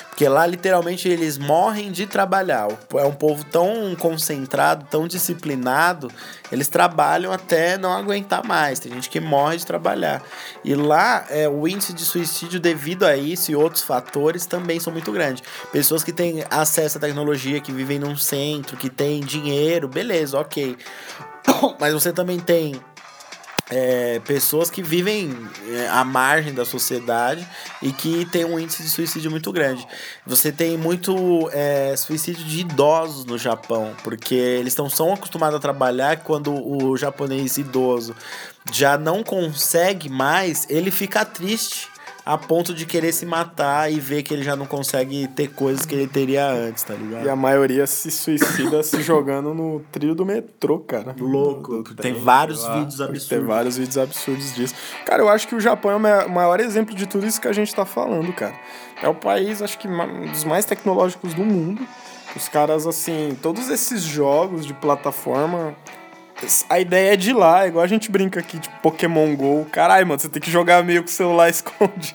[0.08, 2.68] Porque lá, literalmente, eles morrem de trabalhar.
[2.94, 6.12] É um povo tão concentrado, tão disciplinado,
[6.52, 8.78] eles trabalham até não aguentar mais.
[8.78, 10.22] Tem gente que morre de trabalhar.
[10.64, 14.92] E lá, é, o índice de suicídio, devido a isso e outros fatores, também são
[14.92, 15.42] muito grandes.
[15.72, 20.78] Pessoas que têm acesso à tecnologia, que vivem num centro, que têm dinheiro, beleza, ok.
[21.80, 22.80] Mas você também tem
[23.70, 25.36] é, pessoas que vivem
[25.68, 27.46] é, à margem da sociedade
[27.82, 29.86] e que tem um índice de suicídio muito grande.
[30.26, 35.60] Você tem muito é, suicídio de idosos no Japão, porque eles estão tão acostumados a
[35.60, 38.14] trabalhar quando o japonês idoso
[38.72, 41.88] já não consegue mais, ele fica triste
[42.28, 45.86] a ponto de querer se matar e ver que ele já não consegue ter coisas
[45.86, 47.24] que ele teria antes, tá ligado?
[47.24, 51.16] E a maioria se suicida se jogando no trio do metrô, cara.
[51.18, 51.82] Louco.
[51.82, 52.80] Do tem vários lá.
[52.80, 53.28] vídeos absurdos.
[53.28, 54.74] Tem vários vídeos absurdos disso.
[55.06, 57.52] Cara, eu acho que o Japão é o maior exemplo de tudo isso que a
[57.54, 58.54] gente tá falando, cara.
[59.02, 61.80] É o país, acho que, um dos mais tecnológicos do mundo.
[62.36, 65.74] Os caras, assim, todos esses jogos de plataforma
[66.68, 69.66] a ideia é de lá, igual a gente brinca aqui de Pokémon GO.
[69.70, 72.14] Caralho, mano, você tem que jogar meio com o celular esconde.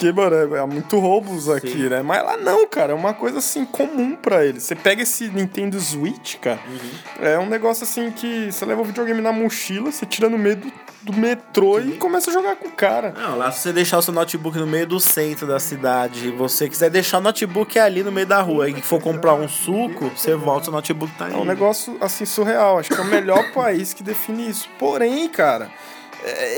[0.00, 1.88] Porque, mano, é, é muito roubos aqui, Sim.
[1.90, 2.00] né?
[2.00, 4.62] Mas lá não, cara, é uma coisa assim comum para eles.
[4.62, 7.26] Você pega esse Nintendo Switch, cara, uhum.
[7.26, 10.56] é um negócio assim que você leva o videogame na mochila, você tira no meio
[10.56, 11.90] do, do metrô Sim.
[11.90, 13.12] e começa a jogar com o cara.
[13.14, 16.30] Não, lá se você deixar o seu notebook no meio do centro da cidade e
[16.30, 20.10] você quiser deixar o notebook ali no meio da rua e for comprar um suco,
[20.16, 21.34] você volta, o notebook tá aí.
[21.34, 22.78] É um negócio assim surreal.
[22.78, 24.66] Acho que é o melhor país que define isso.
[24.78, 25.70] Porém, cara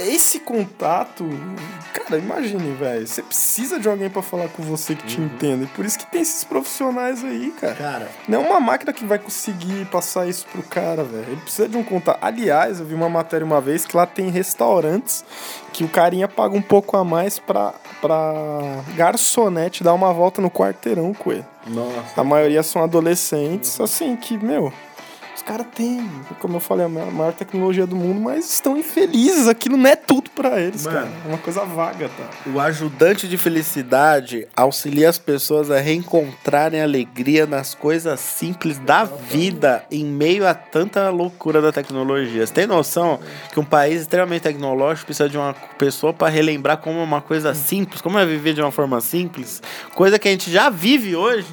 [0.09, 1.25] esse contato,
[1.93, 3.07] cara, imagine, velho.
[3.07, 5.27] Você precisa de alguém para falar com você que te uhum.
[5.27, 5.65] entenda.
[5.65, 7.75] E por isso que tem esses profissionais aí, cara.
[7.75, 8.09] Cara.
[8.27, 11.27] Não é uma máquina que vai conseguir passar isso pro cara, velho.
[11.29, 12.19] Ele precisa de um contato.
[12.21, 15.25] Aliás, eu vi uma matéria uma vez que lá tem restaurantes
[15.73, 18.33] que o carinha paga um pouco a mais pra, pra
[18.95, 21.45] garçonete dar uma volta no quarteirão com ele.
[21.67, 22.21] Nossa.
[22.21, 24.73] A maioria são adolescentes, assim, que, meu
[25.43, 29.49] os caras têm, como eu falei, a maior tecnologia do mundo, mas estão infelizes.
[29.49, 31.11] Aquilo não é tudo para eles, Mano, cara.
[31.25, 32.51] É uma coisa vaga, tá?
[32.55, 39.85] O ajudante de felicidade auxilia as pessoas a reencontrarem alegria nas coisas simples da vida
[39.91, 42.47] em meio a tanta loucura da tecnologia.
[42.47, 43.19] Você tem noção
[43.53, 47.53] que um país extremamente tecnológico precisa de uma pessoa para relembrar como é uma coisa
[47.53, 49.61] simples, como é viver de uma forma simples,
[49.93, 51.49] coisa que a gente já vive hoje.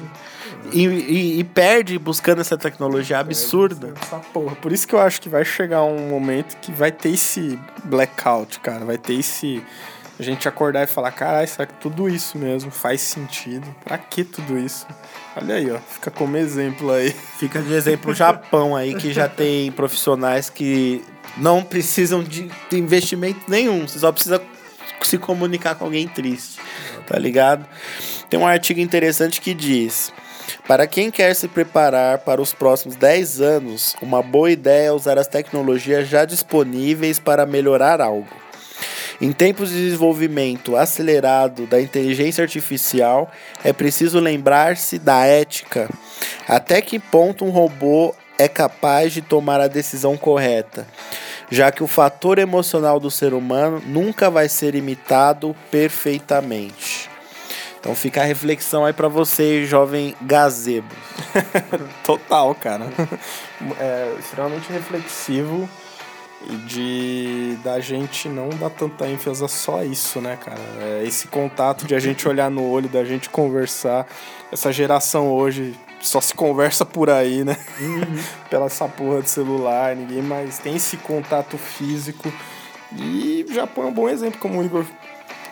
[0.72, 3.94] E, e, e, perde buscando essa tecnologia absurda.
[4.00, 4.54] Essa porra.
[4.56, 8.60] Por isso que eu acho que vai chegar um momento que vai ter esse blackout,
[8.60, 8.84] cara.
[8.84, 9.62] Vai ter esse.
[10.18, 13.66] A gente acordar e falar, caralho, será que tudo isso mesmo faz sentido?
[13.82, 14.86] Pra que tudo isso?
[15.34, 15.78] Olha aí, ó.
[15.78, 17.10] Fica como exemplo aí.
[17.10, 21.02] Fica de exemplo o Japão aí, que já tem profissionais que
[21.38, 23.88] não precisam de investimento nenhum.
[23.88, 24.42] Você só precisa
[25.02, 26.60] se comunicar com alguém triste.
[27.06, 27.66] Tá ligado?
[28.28, 30.12] Tem um artigo interessante que diz.
[30.66, 35.18] Para quem quer se preparar para os próximos 10 anos, uma boa ideia é usar
[35.18, 38.28] as tecnologias já disponíveis para melhorar algo.
[39.20, 43.30] Em tempos de desenvolvimento acelerado da inteligência artificial,
[43.62, 45.90] é preciso lembrar-se da ética.
[46.48, 50.86] Até que ponto um robô é capaz de tomar a decisão correta,
[51.50, 57.10] já que o fator emocional do ser humano nunca vai ser imitado perfeitamente.
[57.80, 60.94] Então fica a reflexão aí para você, jovem gazebo.
[62.04, 62.86] Total, cara.
[63.78, 65.68] É extremamente reflexivo
[66.48, 70.60] e de da gente não dar tanta ênfase a só isso, né, cara?
[70.80, 74.06] É esse contato de a gente olhar no olho, da gente conversar.
[74.52, 77.56] Essa geração hoje só se conversa por aí, né?
[77.80, 78.22] Uhum.
[78.48, 82.32] Pela essa porra de celular, ninguém mais tem esse contato físico.
[82.96, 84.84] E o Japão é um bom exemplo, como o Igor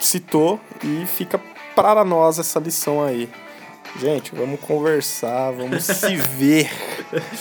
[0.00, 1.40] citou e fica
[1.78, 3.28] para nós essa lição aí.
[4.00, 6.68] Gente, vamos conversar, vamos se ver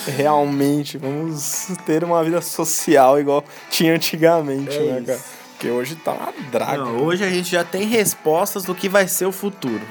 [0.05, 5.19] realmente, vamos ter uma vida social igual tinha antigamente, É né, cara?
[5.53, 6.77] Porque hoje tá uma draga.
[6.77, 9.81] Não, hoje a gente já tem respostas do que vai ser o futuro.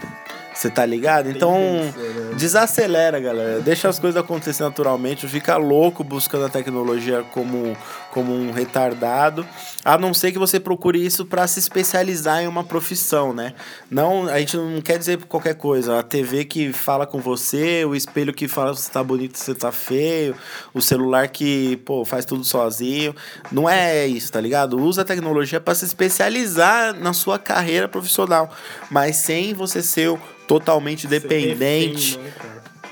[0.55, 1.29] Você tá ligado?
[1.29, 1.59] Então,
[2.37, 3.61] desacelera, galera.
[3.61, 5.29] Deixa as coisas acontecer naturalmente.
[5.29, 7.77] Fica louco buscando a tecnologia como,
[8.17, 9.47] como um retardado.
[9.85, 13.53] A não ser que você procure isso para se especializar em uma profissão, né?
[13.91, 15.99] Não, a gente não quer dizer qualquer coisa.
[15.99, 19.45] A TV que fala com você, o espelho que fala se você tá bonito, se
[19.45, 20.35] você tá feio,
[20.73, 23.15] o celular que, pô, faz tudo sozinho.
[23.53, 24.81] Não é isso, tá ligado?
[24.81, 28.51] Usa a tecnologia para se especializar na sua carreira profissional,
[28.91, 32.33] mas sem você ser totalmente dependente, né,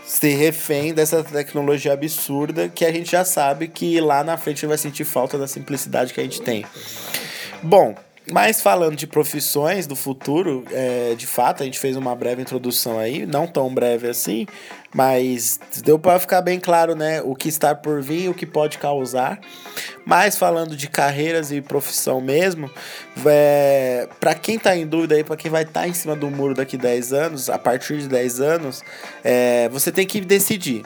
[0.06, 4.78] ser refém dessa tecnologia absurda que a gente já sabe que lá na frente vai
[4.78, 6.64] sentir falta da simplicidade que a gente tem.
[7.62, 7.94] Bom,
[8.30, 12.98] mas falando de profissões do futuro, é, de fato, a gente fez uma breve introdução
[12.98, 14.46] aí, não tão breve assim,
[14.94, 18.78] mas deu para ficar bem claro, né, o que está por vir, o que pode
[18.78, 19.38] causar.
[20.04, 22.70] Mas falando de carreiras e profissão mesmo,
[23.24, 26.30] é, para quem tá em dúvida aí, para quem vai estar tá em cima do
[26.30, 28.82] muro daqui 10 anos, a partir de 10 anos,
[29.22, 30.84] é, você tem que decidir.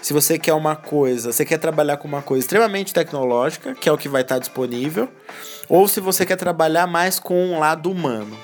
[0.00, 3.92] Se você quer uma coisa, você quer trabalhar com uma coisa extremamente tecnológica, que é
[3.92, 5.08] o que vai estar disponível,
[5.68, 8.36] ou se você quer trabalhar mais com um lado humano.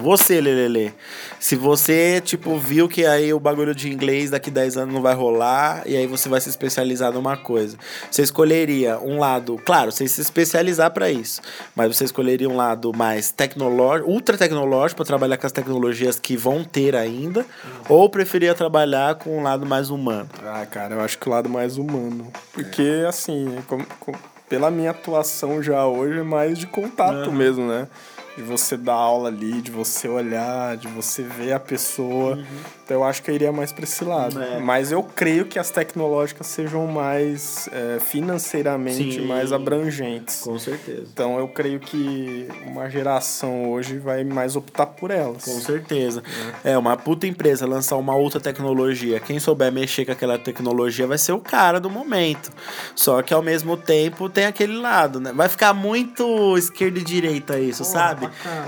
[0.00, 0.94] Você, Lelele,
[1.38, 5.14] se você, tipo, viu que aí o bagulho de inglês daqui 10 anos não vai
[5.14, 7.76] rolar, e aí você vai se especializar numa coisa,
[8.10, 11.42] você escolheria um lado, claro, você se especializar para isso,
[11.76, 16.38] mas você escolheria um lado mais tecnológico, ultra tecnológico, para trabalhar com as tecnologias que
[16.38, 17.44] vão ter ainda,
[17.86, 20.28] ou preferia trabalhar com um lado mais humano?
[20.42, 22.32] Ah, cara, eu acho que o lado mais humano.
[22.54, 24.12] Porque, assim, com- com-
[24.48, 27.86] pela minha atuação já hoje, é mais de contato mesmo, né?
[28.36, 32.42] De você dar aula ali, de você olhar, de você ver a pessoa.
[32.84, 34.40] Então eu acho que eu iria mais pra esse lado.
[34.42, 34.58] É.
[34.58, 39.26] Mas eu creio que as tecnológicas sejam mais é, financeiramente Sim.
[39.26, 40.40] mais abrangentes.
[40.40, 41.06] Com certeza.
[41.12, 45.44] Então eu creio que uma geração hoje vai mais optar por elas.
[45.44, 46.22] Com certeza.
[46.64, 49.20] É, uma puta empresa lançar uma outra tecnologia.
[49.20, 52.50] Quem souber mexer com aquela tecnologia vai ser o cara do momento.
[52.94, 55.32] Só que ao mesmo tempo tem aquele lado, né?
[55.34, 58.21] Vai ficar muito esquerda e direita isso, sabe?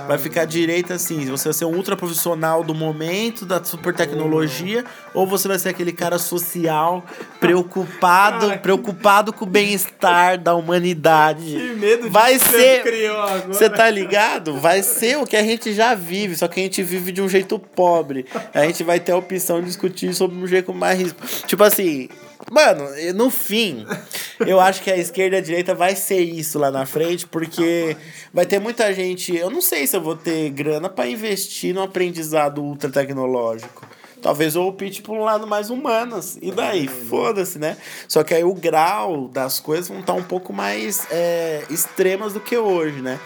[0.06, 4.84] Vai ficar direita assim, você vai ser um ultra profissional do momento, da super tecnologia,
[5.12, 7.04] ou você vai ser aquele cara social,
[7.40, 11.56] preocupado, preocupado com o bem-estar da humanidade.
[12.08, 12.82] vai ser
[13.46, 14.58] você tá ligado?
[14.58, 17.28] Vai ser o que a gente já vive, só que a gente vive de um
[17.28, 18.26] jeito pobre.
[18.52, 21.20] A gente vai ter a opção de discutir sobre um jeito mais risco.
[21.46, 22.08] Tipo assim,
[22.50, 23.86] mano, no fim,
[24.46, 27.96] eu acho que a esquerda e a direita vai ser isso lá na frente, porque
[28.32, 29.34] vai ter muita gente.
[29.34, 33.86] Eu não sei se eu vou ter grana pra investir no aprendizado ultra tecnológico.
[34.24, 36.38] Talvez eu opte por um lado mais humanas.
[36.40, 36.88] E daí?
[36.88, 37.76] Foda-se, né?
[38.08, 42.40] Só que aí o grau das coisas vão estar um pouco mais é, extremas do
[42.40, 43.20] que hoje, né?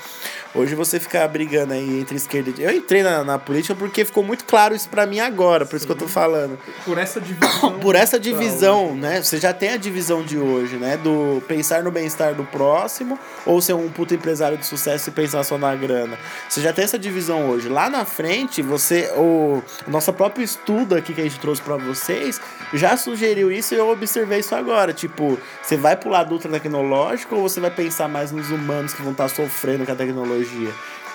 [0.55, 2.63] Hoje você ficar brigando aí entre esquerda e.
[2.63, 5.85] Eu entrei na, na política porque ficou muito claro isso pra mim agora, por isso
[5.85, 6.59] que eu tô falando.
[6.87, 7.79] Por essa divisão.
[7.79, 9.23] Por essa divisão, né?
[9.23, 10.97] Você já tem a divisão de hoje, né?
[10.97, 15.45] Do pensar no bem-estar do próximo ou ser um puto empresário de sucesso e pensar
[15.45, 16.19] só na grana.
[16.49, 17.69] Você já tem essa divisão hoje.
[17.69, 19.11] Lá na frente, você.
[19.17, 22.41] O, o nosso próprio estudo aqui que a gente trouxe pra vocês
[22.73, 24.93] já sugeriu isso e eu observei isso agora.
[24.93, 29.03] Tipo, você vai pro lado ultra tecnológico ou você vai pensar mais nos humanos que
[29.03, 30.38] vão estar sofrendo com a tecnologia?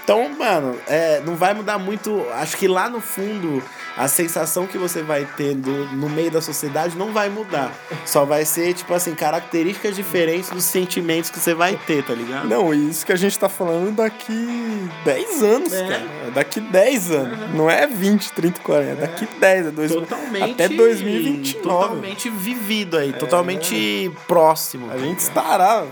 [0.03, 2.25] Então, mano, é, não vai mudar muito.
[2.33, 3.63] Acho que lá no fundo,
[3.95, 7.71] a sensação que você vai ter do- no meio da sociedade não vai mudar.
[8.05, 12.49] Só vai ser, tipo assim, características diferentes dos sentimentos que você vai ter, tá ligado?
[12.49, 15.88] Não, isso que a gente tá falando daqui 10 anos, É.
[15.88, 16.05] cara.
[16.27, 17.55] É daqui 10 anos.
[17.55, 18.91] Não é 20, 30, 40.
[18.91, 20.51] É daqui 10, é dois, Totalmente.
[20.51, 21.62] até 2029.
[21.62, 24.91] Totalmente vivido aí, totalmente próximo.
[24.91, 25.86] A gente estará.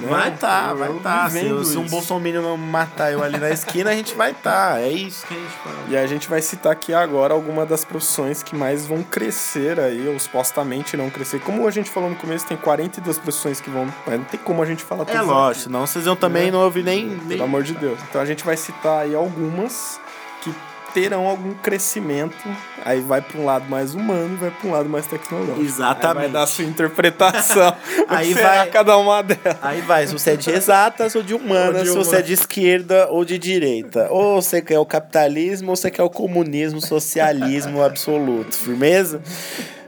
[0.00, 0.08] Né?
[0.08, 1.28] Vai tá, vai Eu tá.
[1.28, 4.80] Se, vivendo se um não matar eu ali na esquina, a gente vai tá.
[4.80, 5.76] É isso que a gente fala.
[5.88, 10.08] E a gente vai citar aqui agora algumas das profissões que mais vão crescer aí,
[10.08, 11.40] ou supostamente não crescer.
[11.40, 13.92] Como a gente falou no começo, tem 42 profissões que vão.
[14.06, 16.60] Mas não tem como a gente falar É todas lógico, senão vocês iam também não
[16.60, 17.06] ouvir nem.
[17.06, 17.28] nem...
[17.28, 17.98] Pelo amor de Deus.
[18.08, 20.00] Então a gente vai citar aí algumas
[20.42, 20.54] que
[20.94, 22.36] terão algum crescimento.
[22.84, 25.60] Aí vai para um lado mais humano, vai para um lado mais tecnológico.
[25.60, 26.06] Exatamente.
[26.06, 27.76] Aí vai dar a sua interpretação.
[28.08, 29.58] Aí vai- cada uma delas.
[29.60, 32.22] Aí vai, se você é de exatas ou de humanas, Ou de se você é
[32.22, 34.06] de esquerda ou de direita.
[34.10, 38.54] Ou você quer o capitalismo ou você quer o comunismo, socialismo absoluto.
[38.56, 39.20] Firmeza?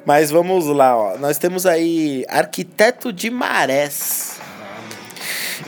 [0.05, 1.17] Mas vamos lá, ó.
[1.19, 4.37] Nós temos aí arquiteto de marés.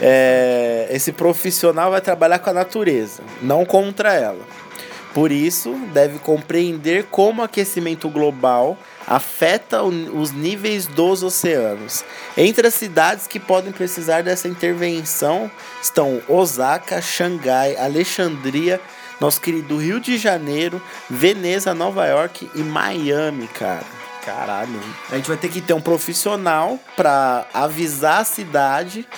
[0.01, 4.39] É, esse profissional vai trabalhar com a natureza, não contra ela.
[5.15, 12.05] Por isso, deve compreender como o aquecimento global afeta os níveis dos oceanos.
[12.37, 15.51] Entre as cidades que podem precisar dessa intervenção
[15.83, 18.81] estão Osaka, Xangai, Alexandria,
[19.19, 23.99] nosso querido Rio de Janeiro, Veneza, Nova York e Miami, cara.
[24.25, 24.79] Caralho.
[25.11, 29.09] A gente vai ter que ter um profissional pra avisar a cidade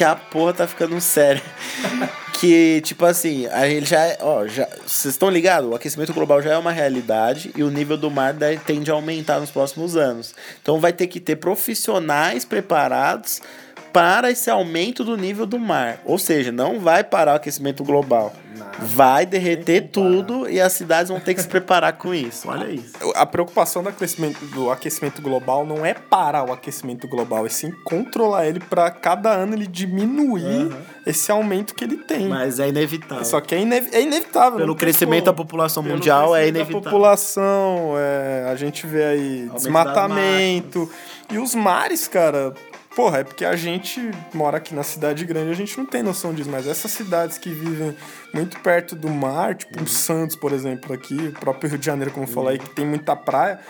[0.00, 1.42] que a porra tá ficando séria.
[2.40, 4.00] que, tipo assim, a gente já.
[4.02, 4.66] é- Ó, já.
[4.86, 5.70] Vocês estão ligados?
[5.70, 8.34] O aquecimento global já é uma realidade e o nível do mar
[8.64, 10.34] tende a aumentar nos próximos anos.
[10.62, 13.42] Então vai ter que ter profissionais preparados
[13.92, 16.00] para esse aumento do nível do mar.
[16.04, 18.32] Ou seja, não vai parar o aquecimento global.
[18.78, 22.48] Vai derreter tudo e as cidades vão ter que se preparar com isso.
[22.48, 22.92] Olha isso.
[23.14, 27.70] A preocupação do aquecimento, do aquecimento global não é parar o aquecimento global, é sim
[27.84, 30.70] controlar ele para cada ano ele diminuir
[31.06, 32.28] esse aumento que ele tem.
[32.28, 33.24] Mas é inevitável.
[33.24, 34.58] Só que é, inev é inevitável.
[34.58, 36.82] Pelo tem crescimento da população mundial é crescimento da inevitável.
[36.82, 40.90] população, é, a gente vê aí desmatamento.
[41.30, 42.52] E os mares, cara,
[42.94, 46.32] porra, é porque a gente mora aqui na cidade grande, a gente não tem noção
[46.34, 47.96] disso, mas essas cidades que vivem
[48.34, 52.10] muito perto do mar, tipo um Santos, por exemplo, aqui, o próprio Rio de Janeiro,
[52.12, 53.60] como eu falei, que tem muita praia.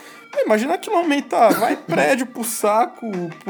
[0.45, 3.05] Imagina aquilo aumentar, vai prédio pro saco.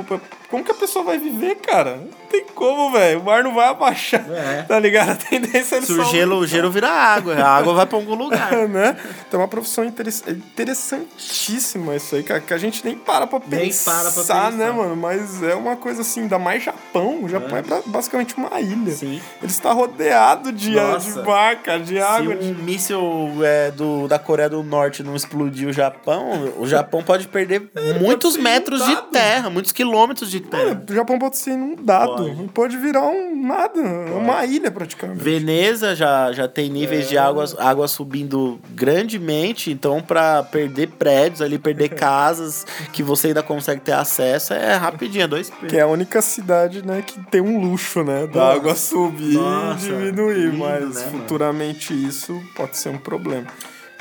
[0.06, 1.96] pro- Como que a pessoa vai viver, cara?
[1.98, 3.20] Não tem como, velho.
[3.20, 4.24] O mar não vai abaixar.
[4.30, 4.62] É.
[4.72, 5.10] Tá ligado?
[5.12, 8.14] A tendência é Se o gelo, o gelo vira água, a água vai pra algum
[8.16, 8.52] lugar.
[8.70, 8.96] né?
[9.28, 13.40] Então é uma profissão interess- interessantíssima isso aí, cara, que a gente nem para pra
[13.48, 14.52] Nem pensar, para pra pensar.
[14.52, 14.96] né, mano?
[14.96, 17.24] Mas é uma coisa assim, ainda mais Japão.
[17.24, 18.92] O Japão é, ba- basicamente uma ilha.
[18.92, 19.22] Sim.
[19.42, 21.22] Ele está rodeado de, Nossa.
[21.22, 22.34] de mar, cara, de Se água.
[22.36, 23.02] um de- míssil
[23.44, 27.70] é, do, da Coreia do Norte não explodir o Japão, o Japão pode perder
[28.00, 29.08] muitos ser metros de inundado.
[29.12, 30.82] terra, muitos quilômetros de terra.
[30.90, 32.16] O Japão pode ser inundado.
[32.16, 32.51] Pode.
[32.54, 33.80] Pode, virar um nada.
[33.82, 35.22] Uma ilha, praticamente.
[35.22, 41.58] Veneza já, já tem níveis de água, água subindo grandemente, então para perder prédios ali,
[41.58, 45.68] perder casas que você ainda consegue ter acesso, é rapidinho, é dois P.
[45.68, 48.28] Que é a única cidade, né, que tem um luxo, né?
[48.28, 48.56] Da Nossa.
[48.58, 50.46] água subir Nossa, e diminuir.
[50.52, 51.20] lindo, mas né, mano?
[51.20, 53.48] futuramente isso pode ser um problema.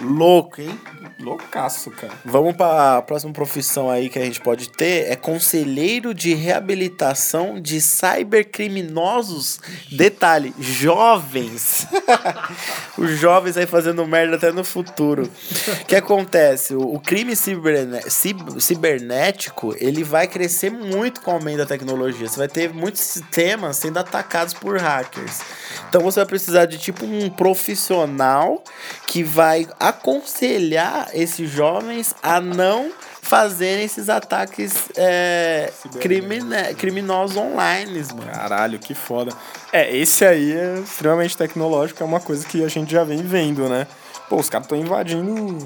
[0.03, 0.79] Louco, hein?
[1.19, 2.13] Loucaço, cara.
[2.25, 7.61] Vamos para a próxima profissão aí que a gente pode ter é conselheiro de reabilitação
[7.61, 9.61] de cybercriminosos.
[9.93, 11.87] Detalhe, jovens.
[12.97, 15.31] Os jovens aí fazendo merda até no futuro.
[15.83, 16.75] O que acontece?
[16.75, 22.29] O, crime ciberne- cib- cibernético, ele vai crescer muito com o aumento da tecnologia.
[22.29, 25.41] Você vai ter muitos sistemas sendo atacados por hackers.
[25.89, 28.63] Então você vai precisar de tipo um profissional
[29.07, 32.90] que vai aconselhar esses jovens a não
[33.22, 38.31] fazerem esses ataques é, crimine- criminosos online, mano.
[38.33, 39.33] Caralho, que foda.
[39.72, 43.68] É, esse aí é extremamente tecnológico, é uma coisa que a gente já vem vendo,
[43.68, 43.87] né?
[44.29, 45.59] Pô, os caras estão invadindo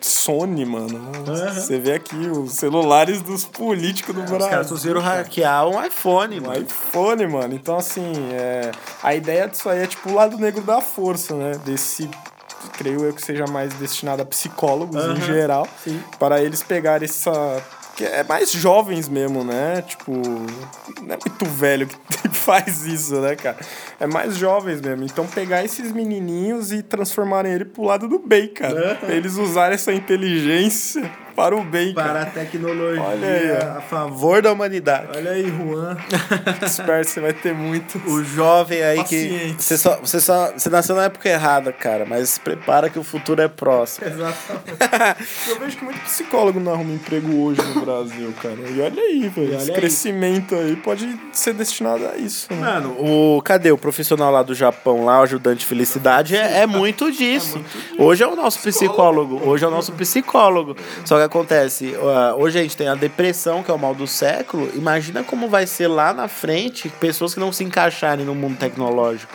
[0.00, 1.10] Sony, mano.
[1.52, 4.48] Você vê aqui os celulares dos políticos do Os Brasil.
[4.50, 6.62] caras conseguiram hackear um iPhone, Um mano.
[6.62, 7.54] iPhone, mano.
[7.54, 8.70] Então, assim, é...
[9.02, 11.58] a ideia disso aí é tipo o lado negro da força, né?
[11.64, 12.08] Desse,
[12.72, 16.02] creio eu que seja mais destinado a psicólogos em geral, sim.
[16.18, 17.62] para eles pegarem essa.
[17.96, 19.80] Que é mais jovens mesmo, né?
[19.82, 23.58] Tipo, não é muito velho que faz isso, né, cara?
[24.00, 25.04] É mais jovens mesmo.
[25.04, 28.96] Então, pegar esses menininhos e transformarem ele pro lado do bem, cara.
[28.96, 32.22] Pra eles usarem essa inteligência para o bem, Para cara.
[32.22, 35.08] a tecnologia Olha a favor da humanidade.
[35.16, 35.96] Olha aí, Juan.
[36.62, 37.98] Espero que você vai ter muito.
[38.06, 39.28] O jovem aí que.
[39.28, 39.62] Paciente.
[39.62, 40.52] Você só, você só.
[40.52, 42.04] Você nasceu na época errada, cara.
[42.04, 44.06] Mas se prepara que o futuro é próximo.
[45.48, 48.56] Eu vejo que muito psicólogo não arruma emprego hoje no Brasil, cara.
[48.70, 49.56] E olha aí, velho.
[49.56, 49.76] Esse aí.
[49.76, 52.60] crescimento aí pode ser destinado a isso, né?
[52.60, 53.42] Mano, o.
[53.42, 53.72] Cadê?
[53.72, 57.60] O profissional lá do Japão, lá, o ajudante de felicidade, é, é muito disso.
[57.98, 59.40] Hoje é o nosso psicólogo.
[59.44, 60.76] Hoje é o nosso psicólogo.
[61.04, 64.06] Só que acontece, ó, hoje a gente tem a depressão, que é o mal do
[64.06, 64.70] século.
[64.74, 69.32] Imagina como vai ser lá na frente pessoas que não se encaixarem no mundo tecnológico.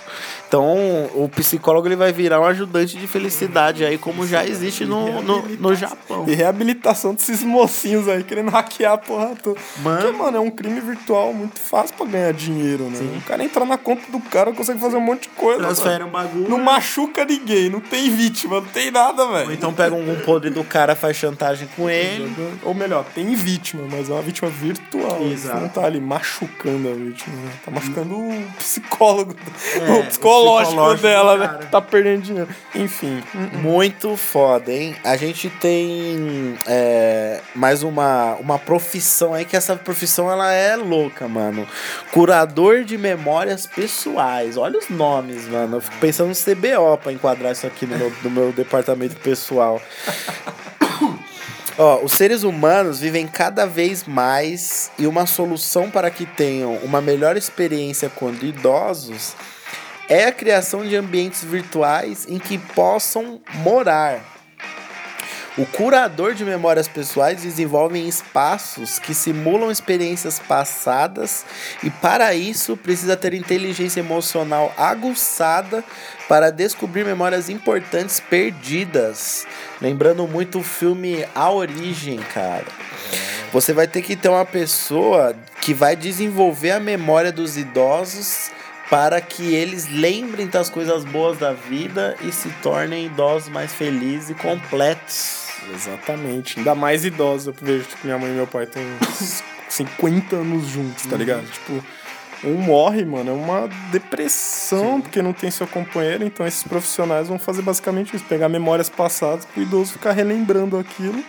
[0.50, 0.76] Então,
[1.14, 5.48] o psicólogo ele vai virar um ajudante de felicidade aí, como já existe no, no,
[5.48, 6.26] no Japão.
[6.28, 9.60] E reabilitação desses mocinhos aí querendo hackear a porra toda.
[9.84, 10.02] Mano.
[10.02, 12.98] Porque, mano, é um crime virtual muito fácil pra ganhar dinheiro, né?
[13.16, 15.60] O cara entra na conta do cara, consegue fazer um monte de coisa.
[15.60, 16.50] Transfere um bagulho.
[16.50, 19.54] Não machuca ninguém, não tem vítima, não tem nada, Ou velho.
[19.54, 22.34] então pega um podre do cara, faz chantagem com ele.
[22.63, 25.21] Ou melhor, tem vítima, mas é uma vítima virtual.
[25.27, 25.55] Exato.
[25.57, 27.51] Você não tá ali machucando a vítima, né?
[27.63, 29.36] Tá machucando o psicólogo,
[29.75, 31.47] É, o psicológico, o psicológico dela, né?
[31.47, 31.65] cara.
[31.67, 32.49] Tá perdendo dinheiro.
[32.73, 33.21] Enfim,
[33.61, 34.95] Muito foda, hein?
[35.03, 41.27] A gente tem é, mais uma, uma profissão aí, que essa profissão ela é louca,
[41.27, 41.67] mano.
[42.11, 44.57] Curador de memórias pessoais.
[44.57, 45.77] Olha os nomes, mano.
[45.77, 49.82] Eu fico pensando no CBO pra enquadrar isso aqui no meu, no meu departamento pessoal.
[51.82, 56.99] Ó, os seres humanos vivem cada vez mais e uma solução para que tenham uma
[56.99, 59.34] melhor experiência quando idosos
[60.09, 64.39] é a criação de ambientes virtuais em que possam morar.
[65.58, 71.43] O curador de memórias pessoais desenvolve espaços que simulam experiências passadas
[71.84, 75.84] e, para isso, precisa ter inteligência emocional aguçada
[76.28, 79.45] para descobrir memórias importantes perdidas.
[79.82, 82.68] Lembrando muito o filme A Origem, cara.
[83.52, 88.52] Você vai ter que ter uma pessoa que vai desenvolver a memória dos idosos
[88.90, 94.32] para que eles lembrem das coisas boas da vida e se tornem idosos mais felizes
[94.32, 95.48] e completos.
[95.74, 96.58] exatamente.
[96.58, 97.52] Ainda mais idosa.
[97.52, 101.46] Eu vejo, tipo, minha mãe e meu pai têm uns 50 anos juntos, tá ligado?
[101.46, 101.84] Tipo,
[102.44, 107.38] um morre, mano, é uma depressão, porque não tem seu companheiro, então esses profissionais vão
[107.38, 111.22] fazer basicamente isso, pegar memórias passadas pro idoso ficar relembrando aquilo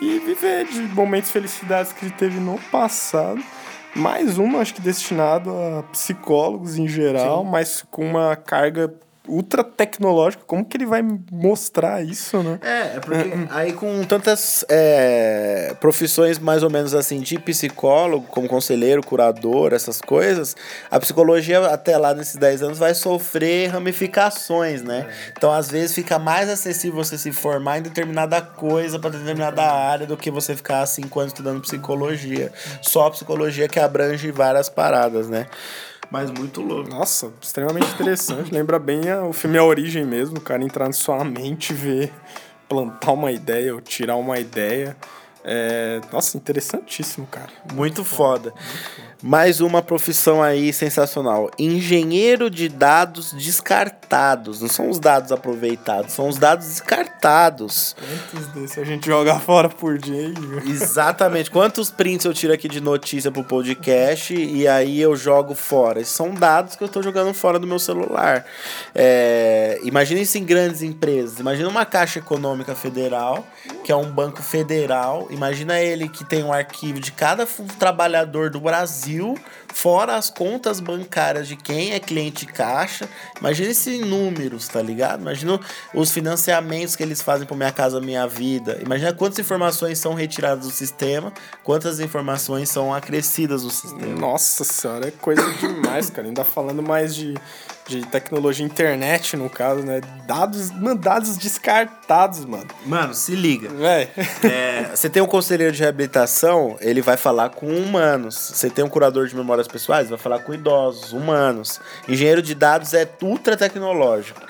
[0.00, 3.42] e viver de momentos de felicidades que ele teve no passado.
[3.94, 8.92] Mais uma, acho que destinado a psicólogos em geral, mas com uma carga
[9.26, 10.42] ultra tecnológica.
[10.46, 12.58] Como que ele vai mostrar isso, né?
[12.62, 18.48] É, é porque aí com tantas é, profissões mais ou menos assim de psicólogo, como
[18.48, 20.56] conselheiro, curador, essas coisas,
[20.90, 25.08] a psicologia até lá nesses 10 anos vai sofrer ramificações, né?
[25.36, 30.06] Então às vezes fica mais acessível você se formar em determinada coisa para determinada área
[30.06, 32.52] do que você ficar 5 anos estudando psicologia.
[32.80, 35.46] Só psicologia que abrange várias paradas, né?
[36.12, 36.90] Mas muito louco.
[36.90, 38.52] Nossa, extremamente interessante.
[38.54, 42.12] Lembra bem a- o filme A Origem mesmo, o cara entrar na sua mente, ver,
[42.68, 44.94] plantar uma ideia ou tirar uma ideia.
[45.44, 47.50] É, nossa, interessantíssimo, cara.
[47.72, 48.52] Muito foda.
[49.22, 51.48] Mais uma profissão aí sensacional.
[51.56, 54.60] Engenheiro de dados descartados.
[54.60, 57.94] Não são os dados aproveitados, são os dados descartados.
[58.32, 60.34] Quantos desses a gente joga fora por dia?
[60.66, 61.52] Exatamente.
[61.52, 66.00] Quantos prints eu tiro aqui de notícia pro podcast e aí eu jogo fora?
[66.00, 68.44] Esses são dados que eu tô jogando fora do meu celular.
[68.92, 71.38] É, imagina isso em grandes empresas.
[71.38, 73.46] Imagina uma Caixa Econômica Federal,
[73.84, 75.28] que é um banco federal.
[75.32, 77.46] Imagina ele que tem um arquivo de cada
[77.78, 79.36] trabalhador do Brasil,
[79.72, 83.08] fora as contas bancárias de quem é cliente caixa.
[83.40, 85.20] Imagina isso em números, tá ligado?
[85.20, 85.58] Imagina
[85.94, 88.78] os financiamentos que eles fazem pro Minha Casa Minha Vida.
[88.82, 91.32] Imagina quantas informações são retiradas do sistema,
[91.64, 94.14] quantas informações são acrescidas no sistema.
[94.14, 96.28] Nossa senhora, é coisa demais, cara.
[96.28, 97.34] Ainda falando mais de,
[97.86, 100.00] de tecnologia internet, no caso, né?
[100.26, 102.68] Dados, mano, dados descartados, mano.
[102.86, 103.68] Mano, se liga.
[103.68, 104.08] Véi.
[104.44, 108.34] É, você tem um conselheiro de reabilitação, ele vai falar com humanos.
[108.34, 111.80] Você tem um curador de memórias pessoais, vai falar com idosos, humanos.
[112.08, 114.40] Engenheiro de dados é ultra tecnológico.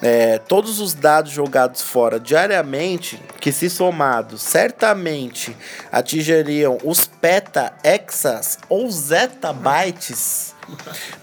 [0.00, 5.56] É, todos os dados jogados fora diariamente, que se somados, certamente
[5.90, 10.54] atingiriam os peta, hexas ou zettabytes.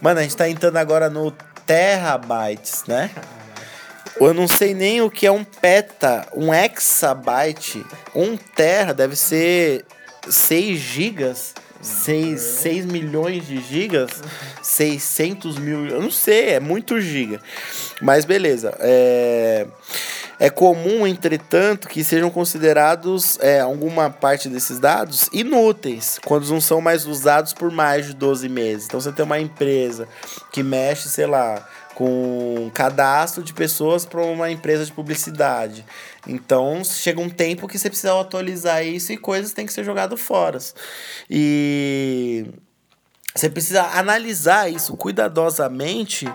[0.02, 1.32] Mano, a gente tá entrando agora no
[1.66, 3.12] terabytes, né?
[4.20, 7.86] Eu não sei nem o que é um peta, um exabyte.
[8.14, 9.86] Um terra deve ser
[10.28, 11.54] 6 gigas.
[11.82, 14.10] 6, 6 milhões de gigas,
[14.62, 17.40] 600 mil, eu não sei, é muito giga.
[18.02, 19.66] Mas beleza, é,
[20.40, 26.80] é comum, entretanto, que sejam considerados é, alguma parte desses dados inúteis, quando não são
[26.80, 28.86] mais usados por mais de 12 meses.
[28.86, 30.08] Então você tem uma empresa
[30.52, 31.68] que mexe, sei lá,
[32.00, 35.84] com cadastro de pessoas para uma empresa de publicidade.
[36.26, 40.18] Então chega um tempo que você precisa atualizar isso e coisas têm que ser jogadas
[40.18, 40.58] fora.
[41.30, 41.99] E
[43.40, 46.28] você precisa analisar isso cuidadosamente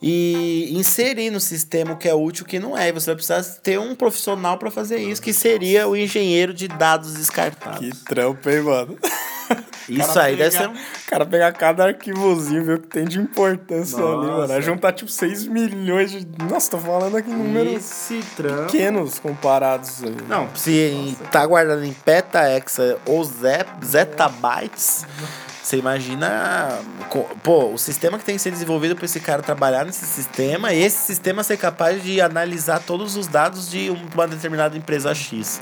[0.00, 2.88] e inserir no sistema o que é útil e o que não é.
[2.88, 6.68] E você vai precisar ter um profissional para fazer isso, que seria o engenheiro de
[6.68, 7.78] dados descartados.
[7.80, 8.98] Que trampo, hein, mano?
[9.88, 10.72] Isso aí deve pegar- ser um...
[10.72, 14.32] O cara pegar cada arquivozinho, ver o que tem de importância ali, Nossa.
[14.38, 14.52] mano.
[14.54, 16.26] É juntar tipo 6 milhões de.
[16.50, 18.64] Nossa, tô falando aqui números Esse trampo.
[18.72, 20.02] pequenos comparados.
[20.02, 20.16] aí.
[20.28, 25.06] Não, se tá guardado em petahexa ou ze- zettabytes,
[25.66, 26.78] você imagina.
[27.42, 30.80] Pô, o sistema que tem que ser desenvolvido para esse cara trabalhar nesse sistema e
[30.80, 35.60] esse sistema ser capaz de analisar todos os dados de uma determinada empresa X.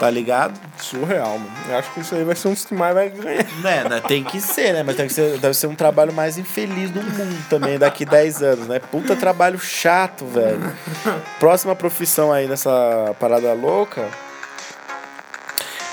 [0.00, 0.60] Tá ligado?
[0.78, 1.52] Surreal, mano.
[1.68, 3.44] Eu acho que isso aí vai ser um dos que mais vai ganhar.
[3.62, 4.82] Né, né, tem que ser, né?
[4.82, 8.42] Mas tem que ser, deve ser um trabalho mais infeliz do mundo também daqui 10
[8.42, 8.80] anos, né?
[8.80, 10.76] Puta trabalho chato, velho.
[11.38, 14.08] Próxima profissão aí nessa parada louca.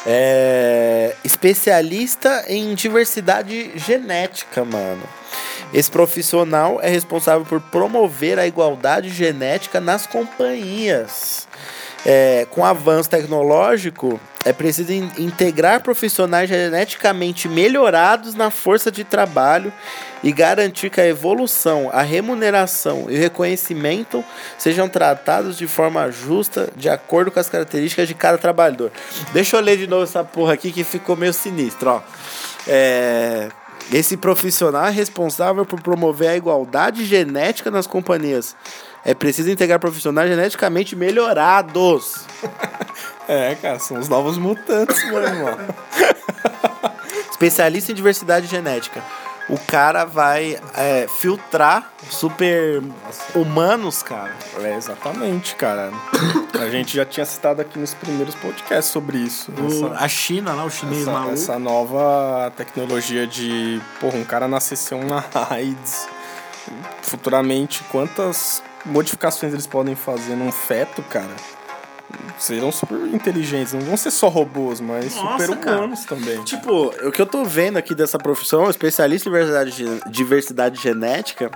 [0.10, 1.14] É.
[1.24, 5.04] Especialista em diversidade genética, mano.
[5.74, 11.46] Esse profissional é responsável por promover a igualdade genética nas companhias.
[12.06, 14.18] É, com avanço tecnológico,
[14.48, 19.74] é preciso in- integrar profissionais geneticamente melhorados na força de trabalho
[20.24, 24.24] e garantir que a evolução, a remuneração e o reconhecimento
[24.58, 28.90] sejam tratados de forma justa, de acordo com as características de cada trabalhador.
[29.34, 32.02] Deixa eu ler de novo essa porra aqui que ficou meio sinistro, ó.
[32.66, 33.50] É,
[33.92, 38.56] esse profissional é responsável por promover a igualdade genética nas companhias.
[39.04, 42.26] É preciso integrar profissionais geneticamente melhorados.
[43.28, 45.58] É, cara, são os novos mutantes, meu irmão.
[47.32, 49.04] Especialista em diversidade genética.
[49.50, 52.82] O cara vai é, filtrar super
[53.34, 54.34] humanos, cara.
[54.60, 55.92] É, exatamente, cara.
[56.60, 59.50] A gente já tinha citado aqui nos primeiros podcasts sobre isso.
[59.52, 61.34] O- a China lá, o chinês essa, maluco.
[61.34, 66.10] essa nova tecnologia de, porra, um cara nascer sem uma AIDS.
[67.02, 71.32] Futuramente, quantas modificações eles podem fazer num feto, cara?
[72.40, 76.42] Serão super inteligentes, não vão ser só robôs, mas Nossa, super humanos também.
[76.44, 81.50] Tipo, o que eu tô vendo aqui dessa profissão, especialista em diversidade, diversidade genética,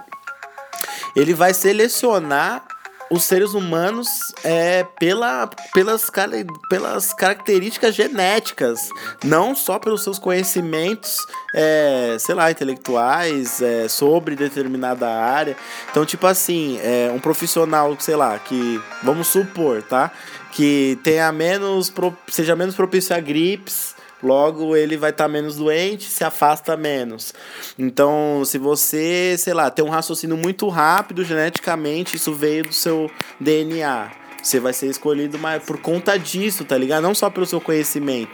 [1.16, 2.64] ele vai selecionar
[3.12, 4.08] os seres humanos
[4.42, 8.88] é, pela, pelas, cara- pelas características genéticas,
[9.22, 11.18] não só pelos seus conhecimentos,
[11.54, 15.58] é, sei lá, intelectuais, é, sobre determinada área.
[15.92, 20.10] Então, tipo assim, é, um profissional, sei lá, que, vamos supor, tá?
[20.52, 21.92] Que tenha menos,
[22.28, 27.34] seja menos propício a gripes, Logo, ele vai estar menos doente, se afasta menos.
[27.78, 33.10] Então, se você, sei lá, tem um raciocínio muito rápido geneticamente, isso veio do seu
[33.40, 34.21] DNA.
[34.42, 37.04] Você vai ser escolhido mais por conta disso, tá ligado?
[37.04, 38.32] Não só pelo seu conhecimento,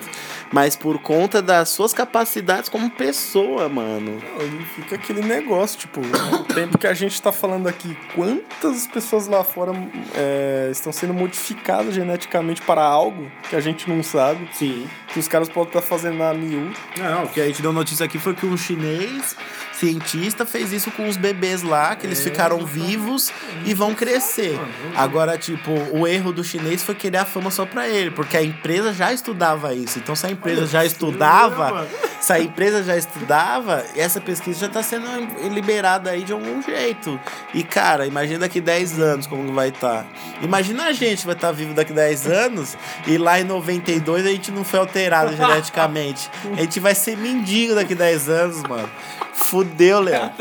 [0.52, 4.22] mas por conta das suas capacidades como pessoa, mano.
[4.40, 9.28] E fica aquele negócio, tipo, o tempo que a gente tá falando aqui, quantas pessoas
[9.28, 9.74] lá fora
[10.16, 14.88] é, estão sendo modificadas geneticamente para algo que a gente não sabe, Sim.
[15.08, 16.76] Que os caras podem estar fazendo na miúda.
[16.98, 19.36] Não, o que a gente deu notícia aqui foi que um chinês
[19.74, 23.32] cientista fez isso com os bebês lá, que eles ficaram vivos
[23.64, 24.60] e vão crescer.
[24.96, 28.42] Agora, tipo, o erro do chinês foi querer a fama só pra ele, porque a
[28.42, 30.00] empresa já estudava isso.
[30.00, 31.88] Então, se a empresa já estudava,
[32.20, 35.06] se a empresa já estudava, essa pesquisa já tá sendo
[35.54, 37.20] liberada aí de algum jeito.
[37.54, 40.08] E, cara, imagina daqui 10 anos como vai estar.
[40.42, 44.52] Imagina a gente vai estar vivo daqui 10 anos e lá em 92 a gente
[44.52, 44.97] não foi alterado
[45.36, 46.30] geneticamente.
[46.54, 48.90] A gente vai ser mendigo daqui 10 anos, mano.
[49.34, 50.32] Fudeu, Léo.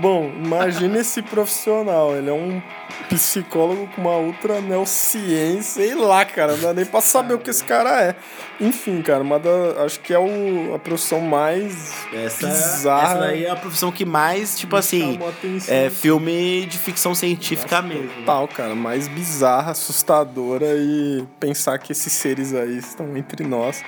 [0.00, 2.60] Bom, imagina esse profissional, ele é um
[3.08, 7.50] psicólogo com uma ultra neociência, sei lá, cara, não dá nem pra saber o que
[7.50, 8.16] esse cara é.
[8.60, 13.02] Enfim, cara, uma da, acho que é o, a profissão mais Essa, bizarra.
[13.04, 15.18] essa daí é a profissão que mais, tipo assim,
[15.68, 18.24] é filme de ficção científica mesmo.
[18.24, 23.82] Tal, cara, mais bizarra, assustadora e pensar que esses seres aí estão entre nós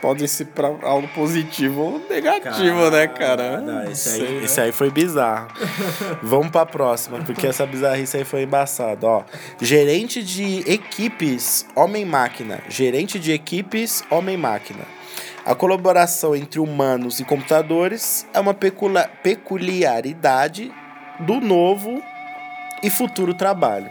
[0.00, 3.60] podem ser pra algo positivo ou negativo, né, cara?
[3.60, 4.44] Não, esse, Sei, aí, né?
[4.44, 5.48] esse aí foi bizarro.
[6.22, 9.06] Vamos pra próxima, porque essa bizarrice aí foi embaçada.
[9.06, 9.22] Ó,
[9.60, 12.60] gerente de equipes homem-máquina.
[12.68, 14.84] Gerente de equipes homem-máquina.
[15.44, 20.70] A colaboração entre humanos e computadores é uma peculiaridade
[21.18, 22.02] do novo
[22.82, 23.90] e futuro trabalho.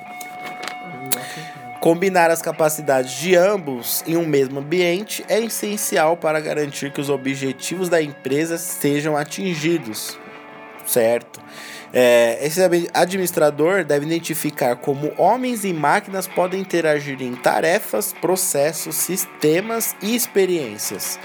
[1.79, 7.09] Combinar as capacidades de ambos em um mesmo ambiente é essencial para garantir que os
[7.09, 10.17] objetivos da empresa sejam atingidos.
[10.85, 11.39] Certo?
[11.93, 18.95] É, esse admi- administrador deve identificar como homens e máquinas podem interagir em tarefas, processos,
[18.95, 21.17] sistemas e experiências.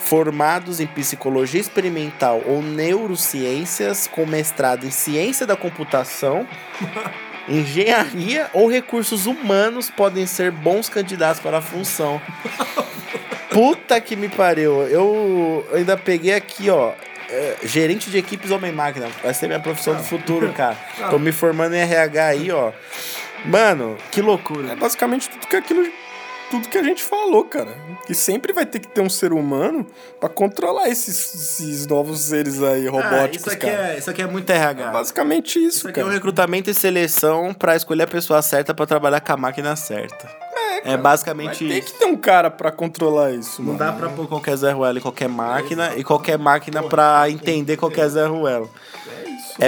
[0.00, 6.46] Formados em psicologia experimental ou neurociências, com mestrado em ciência da computação,
[7.48, 12.20] Engenharia ou recursos humanos podem ser bons candidatos para a função.
[13.50, 14.82] Puta que me pariu.
[14.88, 16.92] Eu ainda peguei aqui, ó.
[17.30, 19.08] é, gerente de equipes homem-máquina.
[19.22, 20.76] Vai ser minha profissão do futuro, cara.
[21.10, 22.72] Tô me formando em RH aí, ó.
[23.44, 24.76] Mano, que É loucura.
[24.76, 25.88] basicamente tudo que aquilo.
[26.50, 27.76] Tudo que a gente falou, cara.
[28.06, 29.86] Que sempre vai ter que ter um ser humano
[30.18, 33.92] pra controlar esses, esses novos seres aí Ah, robóticos, isso, aqui cara.
[33.92, 34.88] é, isso aqui é muito RH.
[34.88, 36.16] É basicamente isso, Isso aqui é um cara.
[36.16, 40.26] recrutamento e seleção pra escolher a pessoa certa pra trabalhar com a máquina certa.
[40.56, 40.96] É, É, cara.
[40.96, 41.92] basicamente Vai ter isso.
[41.92, 43.78] que ter um cara pra controlar isso, Não mano.
[43.78, 48.08] dá pra pôr qualquer Zé Ruela em qualquer máquina e qualquer máquina pra entender qualquer
[48.08, 48.66] Zé Ruela.
[49.17, 49.17] É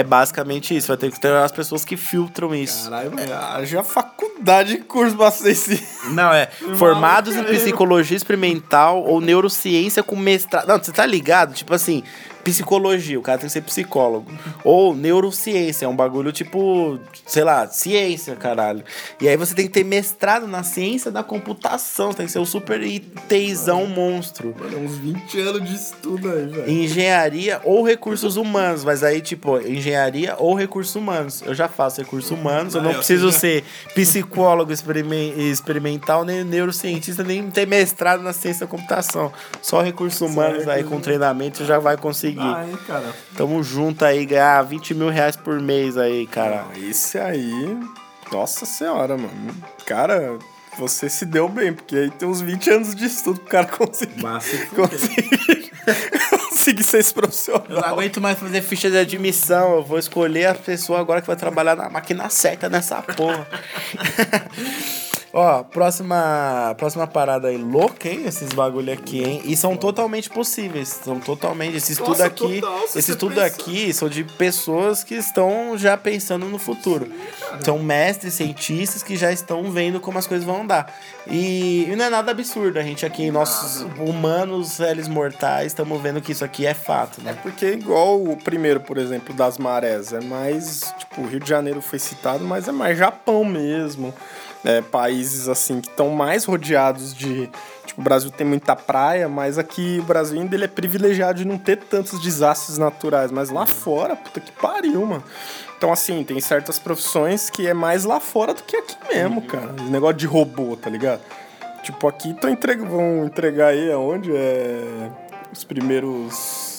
[0.03, 0.87] basicamente isso.
[0.87, 2.89] Vai ter que ter as pessoas que filtram isso.
[2.89, 3.11] Caralho,
[3.55, 5.81] haja faculdade de curso pra ser.
[6.11, 6.47] Não, é.
[6.77, 10.67] Formados em psicologia experimental ou neurociência com mestrado.
[10.67, 11.53] Não, você tá ligado?
[11.53, 12.03] Tipo assim,
[12.43, 14.31] psicologia, o cara tem que ser psicólogo.
[14.63, 18.83] Ou neurociência, é um bagulho tipo, sei lá, ciência, caralho.
[19.19, 22.11] E aí você tem que ter mestrado na ciência da computação.
[22.11, 24.55] Você tem que ser um super ITzão monstro.
[24.59, 26.69] Mano, uns 20 anos de estudo aí, velho.
[26.71, 31.41] Engenharia ou recursos humanos, mas aí, tipo, engenharia ou recursos humanos.
[31.45, 33.63] Eu já faço recursos humanos, eu não preciso ser
[33.93, 39.31] psicólogo experimen- experimental, nem neurocientista, nem ter mestrado na ciência da computação.
[39.61, 42.30] Só recursos humanos aí com treinamento você já vai conseguir.
[42.39, 43.13] Ah, hein, cara.
[43.35, 46.65] Tamo junto aí, ganhar 20 mil reais por mês aí, cara.
[46.77, 47.77] Esse aí,
[48.31, 49.55] nossa senhora, mano.
[49.85, 50.37] Cara,
[50.77, 54.21] você se deu bem, porque aí tem uns 20 anos de estudo pro cara conseguir.
[54.75, 55.71] Conseguir,
[56.49, 57.83] conseguir ser esse Eu não profissional.
[57.85, 59.75] aguento mais fazer ficha de admissão.
[59.75, 63.47] Eu vou escolher a pessoa agora que vai trabalhar na máquina certa nessa porra.
[65.33, 68.23] Ó, próxima, próxima parada aí, louca, hein?
[68.25, 69.41] Esses bagulho aqui, hein?
[69.45, 70.89] E são totalmente possíveis.
[70.89, 71.77] São totalmente.
[71.77, 72.59] Esse estudo Nossa, aqui.
[72.59, 77.09] total, se esse estudo pensa- aqui são de pessoas que estão já pensando no futuro.
[77.63, 80.93] São mestres, cientistas que já estão vendo como as coisas vão andar.
[81.25, 82.77] E, e não é nada absurdo.
[82.77, 87.37] A gente aqui, nossos humanos, réis mortais, estamos vendo que isso aqui é fato, né?
[87.41, 91.81] Porque igual o primeiro, por exemplo, das marés, é mais, tipo, o Rio de Janeiro
[91.81, 94.13] foi citado, mas é mais Japão mesmo.
[94.63, 97.49] É, países assim que estão mais rodeados de.
[97.85, 101.45] Tipo, o Brasil tem muita praia, mas aqui o Brasil ainda ele é privilegiado de
[101.45, 103.31] não ter tantos desastres naturais.
[103.31, 105.23] Mas lá fora, puta que pariu, mano.
[105.81, 109.73] Então, assim, tem certas profissões que é mais lá fora do que aqui mesmo, cara.
[109.79, 111.21] Esse negócio de robô, tá ligado?
[111.81, 112.79] Tipo, aqui tão entreg...
[112.81, 114.31] vão entregar aí aonde?
[114.31, 115.09] É.
[115.51, 116.70] Os primeiros.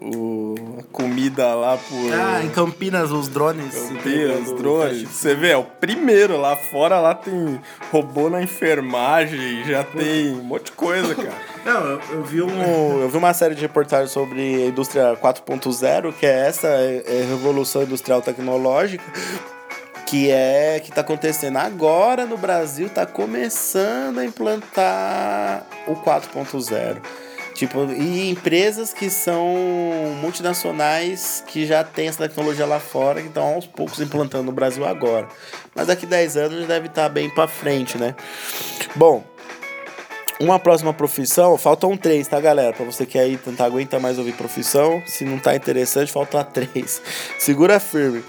[0.00, 0.54] O...
[0.78, 2.12] A comida lá por.
[2.12, 3.74] Ah, em Campinas, os drones.
[3.74, 5.08] Campinas, drones.
[5.08, 6.36] Você vê, é o primeiro.
[6.36, 7.58] Lá fora lá tem
[7.90, 11.32] robô na enfermagem, já tem um monte de coisa, cara.
[11.64, 16.12] Não, eu, eu vi um, eu vi uma série de reportagens sobre a indústria 4.0,
[16.12, 19.04] que é essa é, é revolução industrial tecnológica,
[20.06, 26.98] que é que tá acontecendo agora no Brasil, tá começando a implantar o 4.0.
[27.56, 29.46] Tipo, e empresas que são
[30.20, 34.84] multinacionais que já tem essa tecnologia lá fora, que estão aos poucos implantando no Brasil
[34.84, 35.26] agora.
[35.74, 38.14] Mas daqui 10 anos deve estar bem pra frente, né?
[38.94, 39.24] Bom,
[40.38, 42.72] uma próxima profissão, faltam três, tá, galera?
[42.72, 47.00] Pra você que aí tentar aguentar mais ouvir profissão, se não tá interessante, faltam três.
[47.38, 48.22] Segura firme.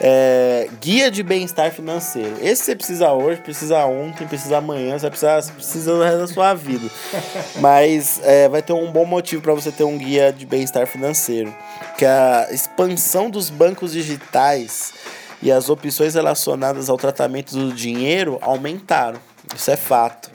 [0.00, 2.36] É, guia de bem-estar financeiro.
[2.42, 6.54] Esse você precisa hoje, precisa ontem, precisa amanhã, você precisa, precisa do resto da sua
[6.54, 6.88] vida.
[7.60, 11.54] Mas é, vai ter um bom motivo para você ter um guia de bem-estar financeiro.
[11.96, 14.92] Que é a expansão dos bancos digitais
[15.40, 19.18] e as opções relacionadas ao tratamento do dinheiro aumentaram.
[19.54, 20.30] Isso é fato.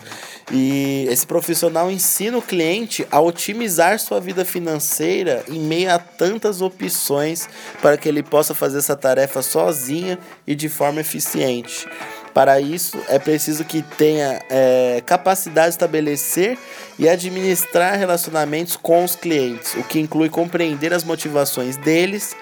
[0.54, 6.62] E esse profissional ensina o cliente a otimizar sua vida financeira em meio a tantas
[6.62, 7.47] opções
[7.82, 11.88] para que ele possa fazer essa tarefa sozinha e de forma eficiente.
[12.34, 16.58] Para isso, é preciso que tenha é, capacidade de estabelecer
[16.97, 22.36] e administrar relacionamentos com os clientes, o que inclui compreender as motivações deles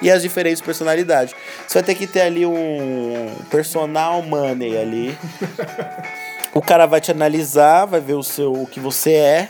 [0.00, 1.34] e as diferentes personalidades.
[1.66, 5.18] Você vai ter que ter ali um personal money ali.
[6.54, 9.48] O cara vai te analisar, vai ver o seu o que você é,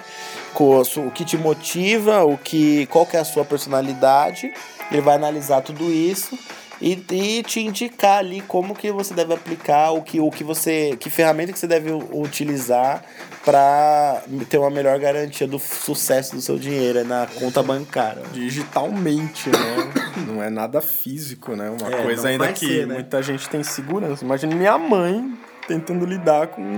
[0.55, 4.53] o que te motiva, o que qual que é a sua personalidade.
[4.91, 6.39] Ele vai analisar tudo isso
[6.81, 10.97] e, e te indicar ali como que você deve aplicar, o que o que você,
[10.99, 13.03] que ferramenta que você deve utilizar
[13.45, 18.23] para ter uma melhor garantia do sucesso do seu dinheiro é na conta bancária.
[18.33, 19.93] Digitalmente, né?
[20.27, 21.71] Não é nada físico, né?
[21.71, 22.95] Uma É, coisa ainda que ser, né?
[22.95, 24.25] muita gente tem segurança.
[24.25, 25.33] Imagina minha mãe
[25.75, 26.77] tentando lidar com,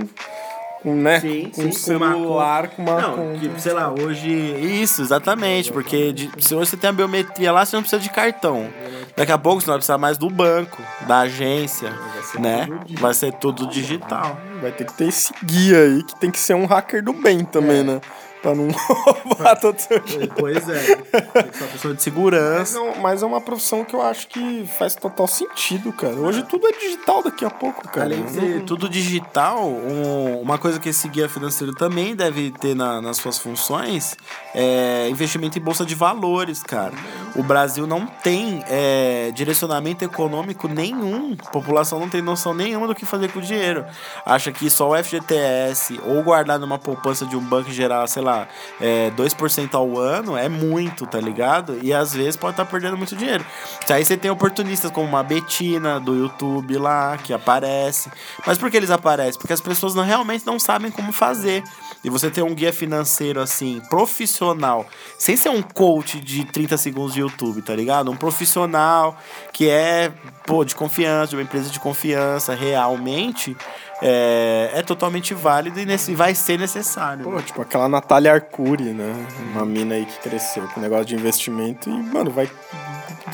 [0.81, 1.19] com né?
[1.19, 3.01] Sim, com sim, um com uma celular, com uma.
[3.01, 4.29] Não, que, sei lá, hoje.
[4.29, 5.71] Isso, exatamente.
[5.71, 8.69] Porque de- se hoje você tem a biometria lá, você não precisa de cartão.
[9.17, 11.91] Daqui a pouco você vai precisar mais do banco, da agência,
[12.39, 12.67] né?
[12.99, 14.37] Vai ser tudo digital.
[14.61, 17.43] Vai ter que ter esse guia aí, que tem que ser um hacker do bem
[17.45, 18.01] também, né?
[18.45, 18.67] Pra não
[19.25, 20.31] roubar todo o seu dinheiro.
[20.37, 20.95] Pois é.
[20.95, 22.77] Tem que ser uma pessoa de Mas segurança.
[22.77, 26.13] é, um- mas é uma profissão que eu acho que faz total sentido, cara.
[26.15, 28.05] Hoje tudo é digital daqui a pouco, cara.
[28.05, 32.75] Além de ser tudo digital, um- uma coisa que esse guia financeiro também deve ter
[32.75, 34.15] na- nas suas funções
[34.53, 36.93] é investimento em bolsa de valores, cara.
[37.35, 41.35] O Brasil não tem é, direcionamento econômico nenhum.
[41.45, 43.85] A população não tem noção nenhuma do que fazer com o dinheiro.
[44.25, 48.34] Acha que só o FGTS ou guardar numa poupança de um banco gerar, sei lá,
[48.79, 51.79] é, 2% ao ano é muito, tá ligado?
[51.81, 53.45] E às vezes pode estar perdendo muito dinheiro.
[53.89, 58.09] Aí você tem oportunistas como uma Betina do YouTube lá, que aparece.
[58.45, 59.39] Mas por que eles aparecem?
[59.39, 61.63] Porque as pessoas não, realmente não sabem como fazer.
[62.05, 64.85] E você ter um guia financeiro assim, profissional,
[65.17, 68.11] sem ser um coach de 30 segundos de YouTube, tá ligado?
[68.11, 69.17] Um profissional
[69.51, 70.13] que é,
[70.45, 73.57] pô, de confiança, de uma empresa de confiança, realmente,
[74.03, 77.23] é, é totalmente válido e nesse, vai ser necessário.
[77.23, 79.15] Pô, tipo aquela Natália Arcuri, né?
[79.51, 82.47] Uma mina aí que cresceu com negócio de investimento e, mano, vai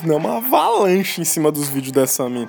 [0.02, 2.48] dar uma avalanche em cima dos vídeos dessa mina.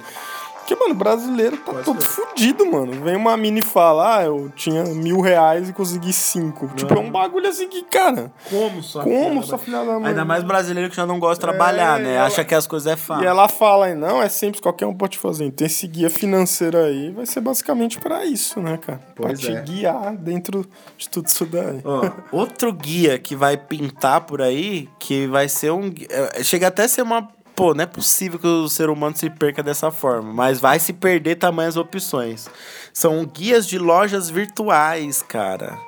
[0.63, 2.93] Porque, mano, brasileiro tá todo fudido, mano.
[3.03, 6.69] Vem uma mina e fala, ah, eu tinha mil reais e consegui cinco.
[6.75, 9.03] Tipo, é um bagulho assim que, cara, Como só?
[9.03, 10.11] como sua filha da mãe?
[10.11, 12.15] Ainda mais brasileiro que já não gosta de trabalhar, É, né?
[12.15, 13.25] ela- Acha que as coisas é fácil.
[13.25, 15.47] E ela fala aí, não, é simples, qualquer um pode fazer.
[15.47, 19.01] Então esse guia financeiro aí vai ser basicamente pra isso, né, cara?
[19.17, 19.61] Pois pra te é.
[19.63, 20.65] guiar dentro
[20.97, 21.81] de tudo isso daí.
[21.85, 25.93] Ó, outro guia que vai pintar por aí, que vai ser um.
[26.09, 27.29] é, Chega até a ser uma.
[27.63, 30.93] Pô, não é possível que o ser humano se perca dessa forma, mas vai se
[30.93, 32.51] perder tamanhas opções.
[32.93, 35.79] São guias de lojas virtuais, cara.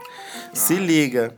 [0.53, 1.35] Se liga.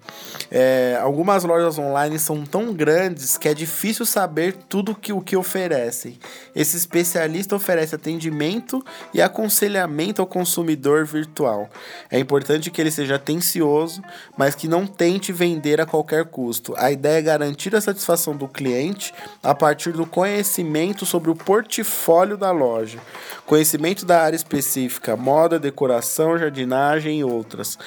[0.50, 5.36] É, algumas lojas online são tão grandes que é difícil saber tudo que, o que
[5.36, 6.18] oferecem.
[6.54, 11.68] Esse especialista oferece atendimento e aconselhamento ao consumidor virtual.
[12.10, 14.02] É importante que ele seja atencioso,
[14.36, 16.74] mas que não tente vender a qualquer custo.
[16.76, 22.36] A ideia é garantir a satisfação do cliente a partir do conhecimento sobre o portfólio
[22.36, 22.98] da loja,
[23.46, 27.78] conhecimento da área específica, moda, decoração, jardinagem e outras.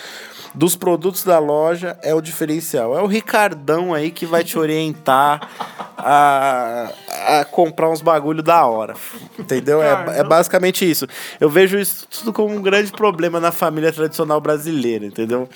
[0.54, 2.98] Dos produtos da loja é o diferencial.
[2.98, 5.50] É o Ricardão aí que vai te orientar
[5.98, 6.92] a,
[7.40, 8.96] a comprar uns bagulho da hora.
[9.38, 9.82] Entendeu?
[9.82, 11.08] É, é basicamente isso.
[11.40, 15.50] Eu vejo isso tudo como um grande problema na família tradicional brasileira, entendeu?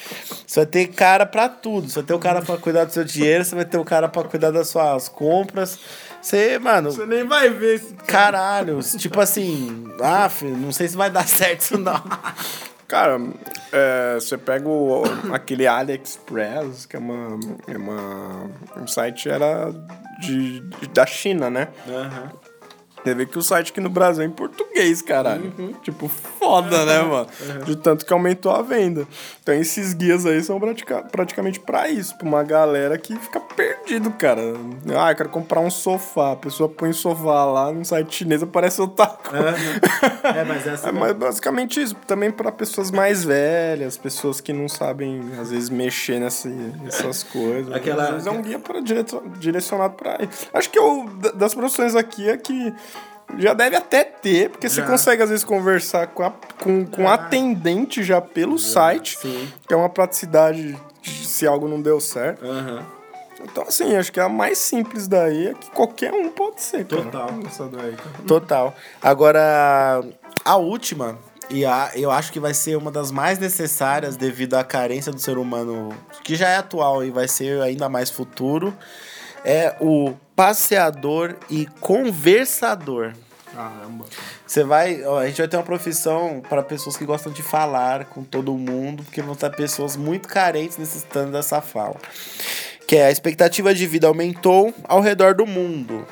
[0.45, 1.89] Você vai ter cara pra tudo.
[1.89, 4.07] Você vai ter o cara pra cuidar do seu dinheiro, você vai ter o cara
[4.07, 5.79] pra cuidar das suas compras.
[6.21, 10.95] Você, mano, Você nem vai ver esse caralho, tipo assim, ah, filho, não sei se
[10.95, 12.01] vai dar certo isso não.
[12.93, 13.19] Cara,
[13.71, 15.01] é, você pega o,
[15.33, 18.51] aquele AliExpress, que é uma, é uma.
[18.77, 19.71] Um site era
[20.21, 21.69] de, de- da China, né?
[23.03, 24.72] Você vê que o site aqui no Brasil é em português,
[25.05, 25.53] caralho.
[25.81, 27.27] Tipo, foda, né, mano?
[27.65, 29.07] De tanto que aumentou a venda.
[29.41, 34.11] Então esses guias aí são pratica- praticamente pra isso, pra uma galera que fica perdido,
[34.11, 34.41] cara.
[34.97, 36.31] Ah, eu quero comprar um sofá.
[36.31, 39.55] A pessoa põe o sofá lá no site chinês, aparece outra coisa.
[40.23, 41.95] É, mas essa É mas basicamente isso.
[42.07, 47.73] Também para pessoas mais velhas, pessoas que não sabem, às vezes, mexer nessa, nessas coisas.
[47.73, 50.17] Aquela- Às vezes é um guia pra, direto- direcionado para
[50.53, 52.73] Acho que eu, da- das profissões aqui é que
[53.37, 54.87] já deve até ter, porque você Já.
[54.87, 56.31] consegue, às vezes, conversar com, a,
[56.61, 59.51] com, com atendente já pelo site, sim.
[59.67, 62.45] que é uma praticidade de- se algo não deu certo.
[62.45, 62.85] Aham.
[63.43, 67.01] Então, assim, acho que a mais simples daí é que qualquer um pode ser, cara.
[67.03, 67.29] Total.
[67.45, 67.95] Essa daí.
[68.25, 68.73] Total.
[69.01, 70.01] Agora,
[70.45, 71.17] a última,
[71.49, 75.19] e a, eu acho que vai ser uma das mais necessárias devido à carência do
[75.19, 75.89] ser humano,
[76.23, 78.73] que já é atual e vai ser ainda mais futuro,
[79.43, 83.13] é o passeador e conversador.
[83.53, 84.05] Caramba.
[84.47, 88.05] Você vai, ó, a gente vai ter uma profissão para pessoas que gostam de falar
[88.05, 91.97] com todo mundo, porque vão estar pessoas muito carentes necessitando dessa fala.
[92.87, 96.05] Que é a expectativa de vida aumentou ao redor do mundo.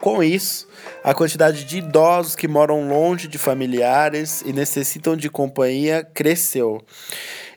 [0.00, 0.66] Com isso,
[1.04, 6.84] a quantidade de idosos que moram longe de familiares e necessitam de companhia cresceu.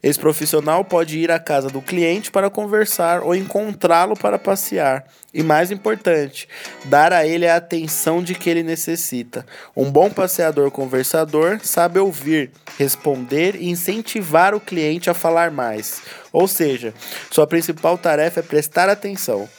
[0.06, 5.04] Esse profissional pode ir à casa do cliente para conversar ou encontrá-lo para passear.
[5.34, 6.48] E mais importante,
[6.84, 9.44] dar a ele a atenção de que ele necessita.
[9.76, 16.04] Um bom passeador conversador sabe ouvir, responder e incentivar o cliente a falar mais.
[16.32, 16.94] Ou seja,
[17.32, 19.50] sua principal tarefa é prestar atenção.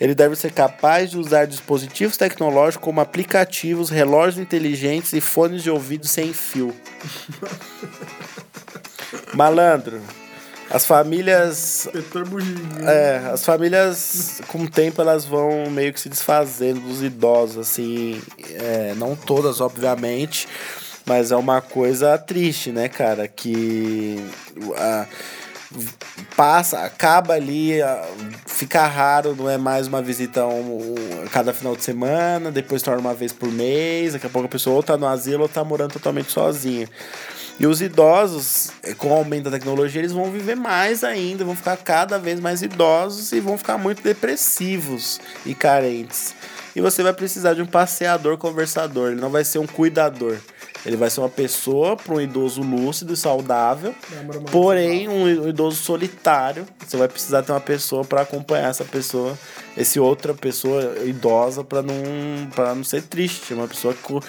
[0.00, 5.70] Ele deve ser capaz de usar dispositivos tecnológicos como aplicativos, relógios inteligentes e fones de
[5.70, 6.74] ouvido sem fio.
[9.34, 10.00] Malandro,
[10.70, 11.88] as famílias
[12.86, 18.20] é, as famílias, com o tempo, elas vão meio que se desfazendo dos idosos, assim.
[18.54, 20.46] é, não todas, obviamente,
[21.06, 23.26] mas é uma coisa triste, né, cara?
[23.26, 24.24] Que
[24.76, 25.06] a-
[26.36, 28.04] passa, acaba ali, ah,
[28.46, 33.00] fica raro, não é mais uma visita um, um- cada final de semana, depois torna
[33.00, 35.62] uma vez por mês, daqui a pouco a pessoa ou tá no asilo ou tá
[35.64, 36.88] morando totalmente sozinha.
[37.60, 41.54] E os idosos, eh, com o aumento da tecnologia, eles vão viver mais ainda, vão
[41.54, 46.34] ficar cada vez mais idosos e vão ficar muito depressivos e carentes.
[46.74, 50.38] E você vai precisar de um passeador conversador, ele não vai ser um cuidador.
[50.84, 53.94] Ele vai ser uma pessoa para um idoso lúcido e saudável,
[54.50, 56.66] porém um idoso solitário.
[56.86, 59.38] Você vai precisar ter uma pessoa para acompanhar essa pessoa,
[59.76, 61.94] esse outra pessoa idosa para não
[62.54, 64.20] para não ser triste, uma pessoa que,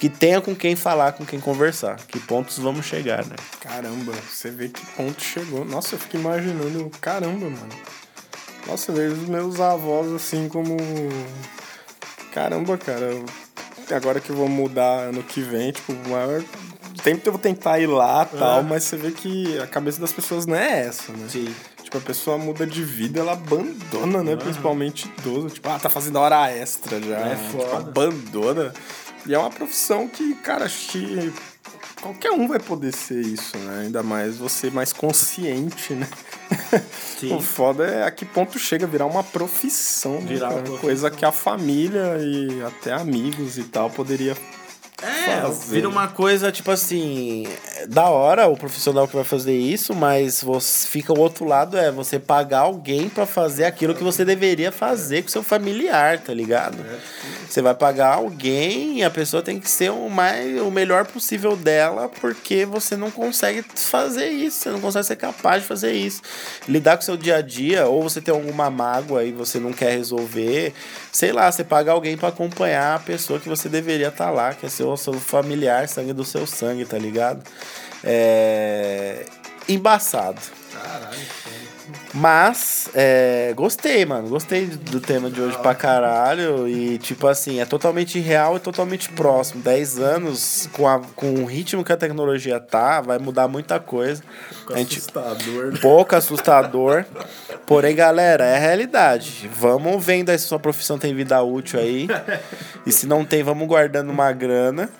[0.00, 1.96] que tenha com quem falar, com quem conversar.
[2.08, 3.36] Que pontos vamos chegar, né?
[3.60, 5.64] Caramba, você vê que ponto chegou.
[5.64, 7.68] Nossa, eu fico imaginando, caramba, mano.
[8.66, 10.76] Nossa, eu vejo os meus avós assim como.
[12.32, 13.10] Caramba, cara.
[13.94, 16.42] Agora que eu vou mudar ano que vem, tipo, o maior.
[17.02, 20.12] Tempo eu vou tentar ir lá e tal, mas você vê que a cabeça das
[20.12, 21.26] pessoas não é essa, né?
[21.28, 21.54] Sim.
[21.82, 24.36] Tipo, a pessoa muda de vida, ela abandona, né?
[24.36, 25.48] Principalmente idoso.
[25.48, 27.18] Tipo, ah, tá fazendo hora extra já.
[27.20, 27.76] É Tipo, foda.
[27.78, 28.72] abandona.
[29.26, 31.32] E é uma profissão que, cara, acho que
[32.00, 33.82] qualquer um vai poder ser isso, né?
[33.84, 36.08] Ainda mais você mais consciente, né?
[37.18, 37.34] Sim.
[37.36, 40.62] O foda é a que ponto chega a virar uma profissão, né, Virar uma cara?
[40.62, 40.80] profissão.
[40.80, 44.34] Coisa que a família e até amigos e tal poderia
[45.02, 45.74] É, fazer.
[45.74, 47.46] vira uma coisa tipo assim,
[47.76, 51.76] é da hora o profissional que vai fazer isso, mas você fica o outro lado
[51.76, 56.34] é você pagar alguém pra fazer aquilo que você deveria fazer com seu familiar, tá
[56.34, 56.78] ligado?
[57.48, 61.56] Você vai pagar alguém e a pessoa tem que ser o mais o melhor possível
[61.56, 66.22] dela, porque você não consegue fazer isso, você não consegue ser capaz de fazer isso.
[66.68, 69.72] Lidar com o seu dia a dia, ou você tem alguma mágoa e você não
[69.72, 70.72] quer resolver,
[71.12, 74.66] sei lá, você paga alguém pra acompanhar a pessoa que você deveria estar lá, que
[74.66, 77.42] é seu, seu familiar, sangue do seu sangue, tá ligado?
[78.02, 79.26] É.
[79.68, 80.40] Embaçado.
[82.12, 84.28] Mas, é, gostei, mano.
[84.28, 86.68] Gostei do tema de hoje pra caralho.
[86.68, 89.62] E, tipo assim, é totalmente real e totalmente próximo.
[89.62, 94.22] 10 anos, com, a, com o ritmo que a tecnologia tá, vai mudar muita coisa.
[94.72, 95.78] A gente, assustador.
[95.80, 97.04] pouco assustador.
[97.66, 99.48] Porém, galera, é a realidade.
[99.54, 102.08] Vamos vendo aí se sua profissão tem vida útil aí.
[102.86, 104.90] E se não tem, vamos guardando uma grana.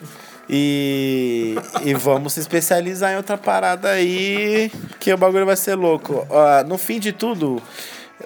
[0.53, 6.26] E, e vamos se especializar em outra parada aí, que o bagulho vai ser louco.
[6.28, 7.62] Ó, no fim de tudo,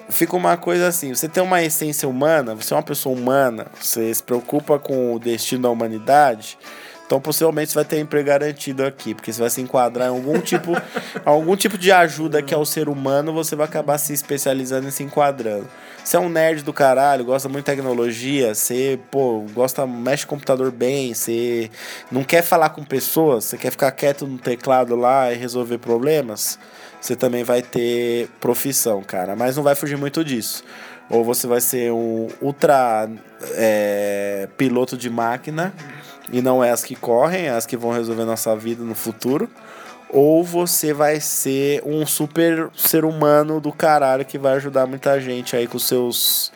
[0.09, 4.11] fica uma coisa assim: você tem uma essência humana, você é uma pessoa humana, você
[4.11, 6.57] se preocupa com o destino da humanidade.
[7.05, 10.39] Então, possivelmente, você vai ter emprego garantido aqui, porque você vai se enquadrar em algum
[10.39, 10.71] tipo,
[11.23, 14.91] algum tipo de ajuda que é o ser humano, você vai acabar se especializando e
[14.91, 15.67] se enquadrando.
[16.03, 20.35] Você é um nerd do caralho, gosta muito de tecnologia, você, pô, gosta, mexe com
[20.35, 21.69] computador bem, você
[22.11, 26.59] não quer falar com pessoas, você quer ficar quieto no teclado lá e resolver problemas,
[26.99, 29.35] você também vai ter profissão, cara.
[29.35, 30.63] Mas não vai fugir muito disso.
[31.09, 33.07] Ou você vai ser um ultra
[33.53, 35.73] é, piloto de máquina,
[36.31, 39.49] e não é as que correm, é as que vão resolver nossa vida no futuro.
[40.09, 45.55] Ou você vai ser um super ser humano do caralho que vai ajudar muita gente
[45.55, 46.51] aí com seus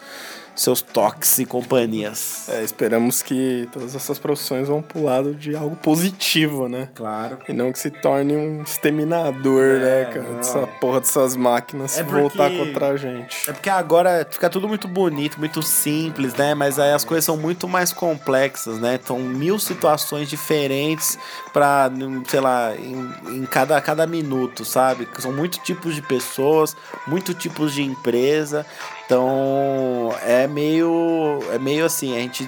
[0.62, 2.50] seus toques e companhias.
[2.50, 6.90] É, esperamos que todas essas profissões vão pro lado de algo positivo, né?
[6.94, 7.38] Claro.
[7.48, 10.24] E não que se torne um exterminador, né, cara?
[10.24, 10.36] não.
[10.38, 13.50] Dessa porra dessas máquinas É voltar porque- contra a gente.
[13.50, 16.54] É porque agora fica tudo muito bonito, muito simples, né?
[16.54, 19.00] Mas aí as coisas são muito mais complexas, né?
[19.04, 21.18] São mil situações diferentes
[21.54, 25.08] pra, num, sei lá, em, em cada, cada minuto, sabe?
[25.20, 26.76] São muitos tipos de pessoas,
[27.08, 28.66] muitos tipos de empresa.
[29.10, 31.40] Então é meio.
[31.52, 32.48] É meio assim, a gente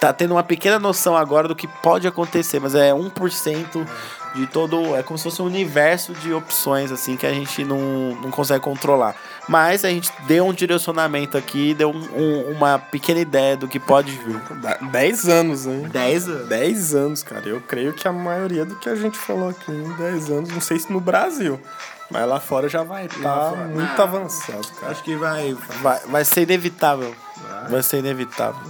[0.00, 3.86] tá tendo uma pequena noção agora do que pode acontecer, mas é 1%
[4.34, 4.96] de todo.
[4.96, 8.60] É como se fosse um universo de opções, assim, que a gente não, não consegue
[8.64, 9.14] controlar.
[9.46, 13.78] Mas a gente deu um direcionamento aqui, deu um- um- uma pequena ideia do que
[13.78, 14.40] pode vir.
[14.90, 15.82] 10 anos, hein?
[15.92, 16.48] 10 anos?
[16.48, 17.46] 10 anos, cara.
[17.46, 20.62] Eu creio que a maioria do que a gente falou aqui em 10 anos, não
[20.62, 21.60] sei se no Brasil,
[22.10, 23.64] mas lá fora já vai estar fora.
[23.66, 24.92] muito avançado, cara.
[24.92, 27.14] Acho que vai, vai, vai ser inevitável.
[27.68, 28.60] Vai ser inevitável.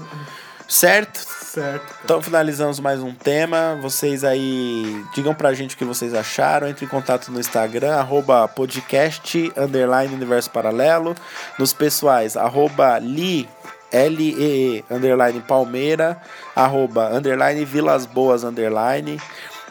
[0.68, 1.18] Certo?
[1.18, 1.94] Certo.
[2.04, 3.76] Então finalizamos mais um tema.
[3.82, 6.68] Vocês aí digam pra gente o que vocês acharam.
[6.68, 11.16] Entre em contato no Instagram, arroba podcast, underline universo paralelo.
[11.58, 13.48] Nos pessoais, arroba li,
[13.90, 16.20] L-E-E, underline palmeira,
[16.54, 19.20] arroba, underline vilas boas, underline.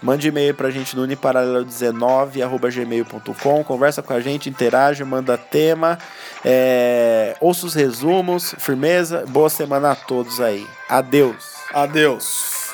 [0.02, 3.64] Mande e-mail pra gente no uniparalelo19, arroba gmail.com.
[3.64, 5.98] Conversa com a gente, interage, manda tema.
[6.44, 9.26] É, ouça os resumos, firmeza.
[9.28, 10.66] Boa semana a todos aí.
[10.88, 11.56] Adeus.
[11.74, 12.74] Adeus.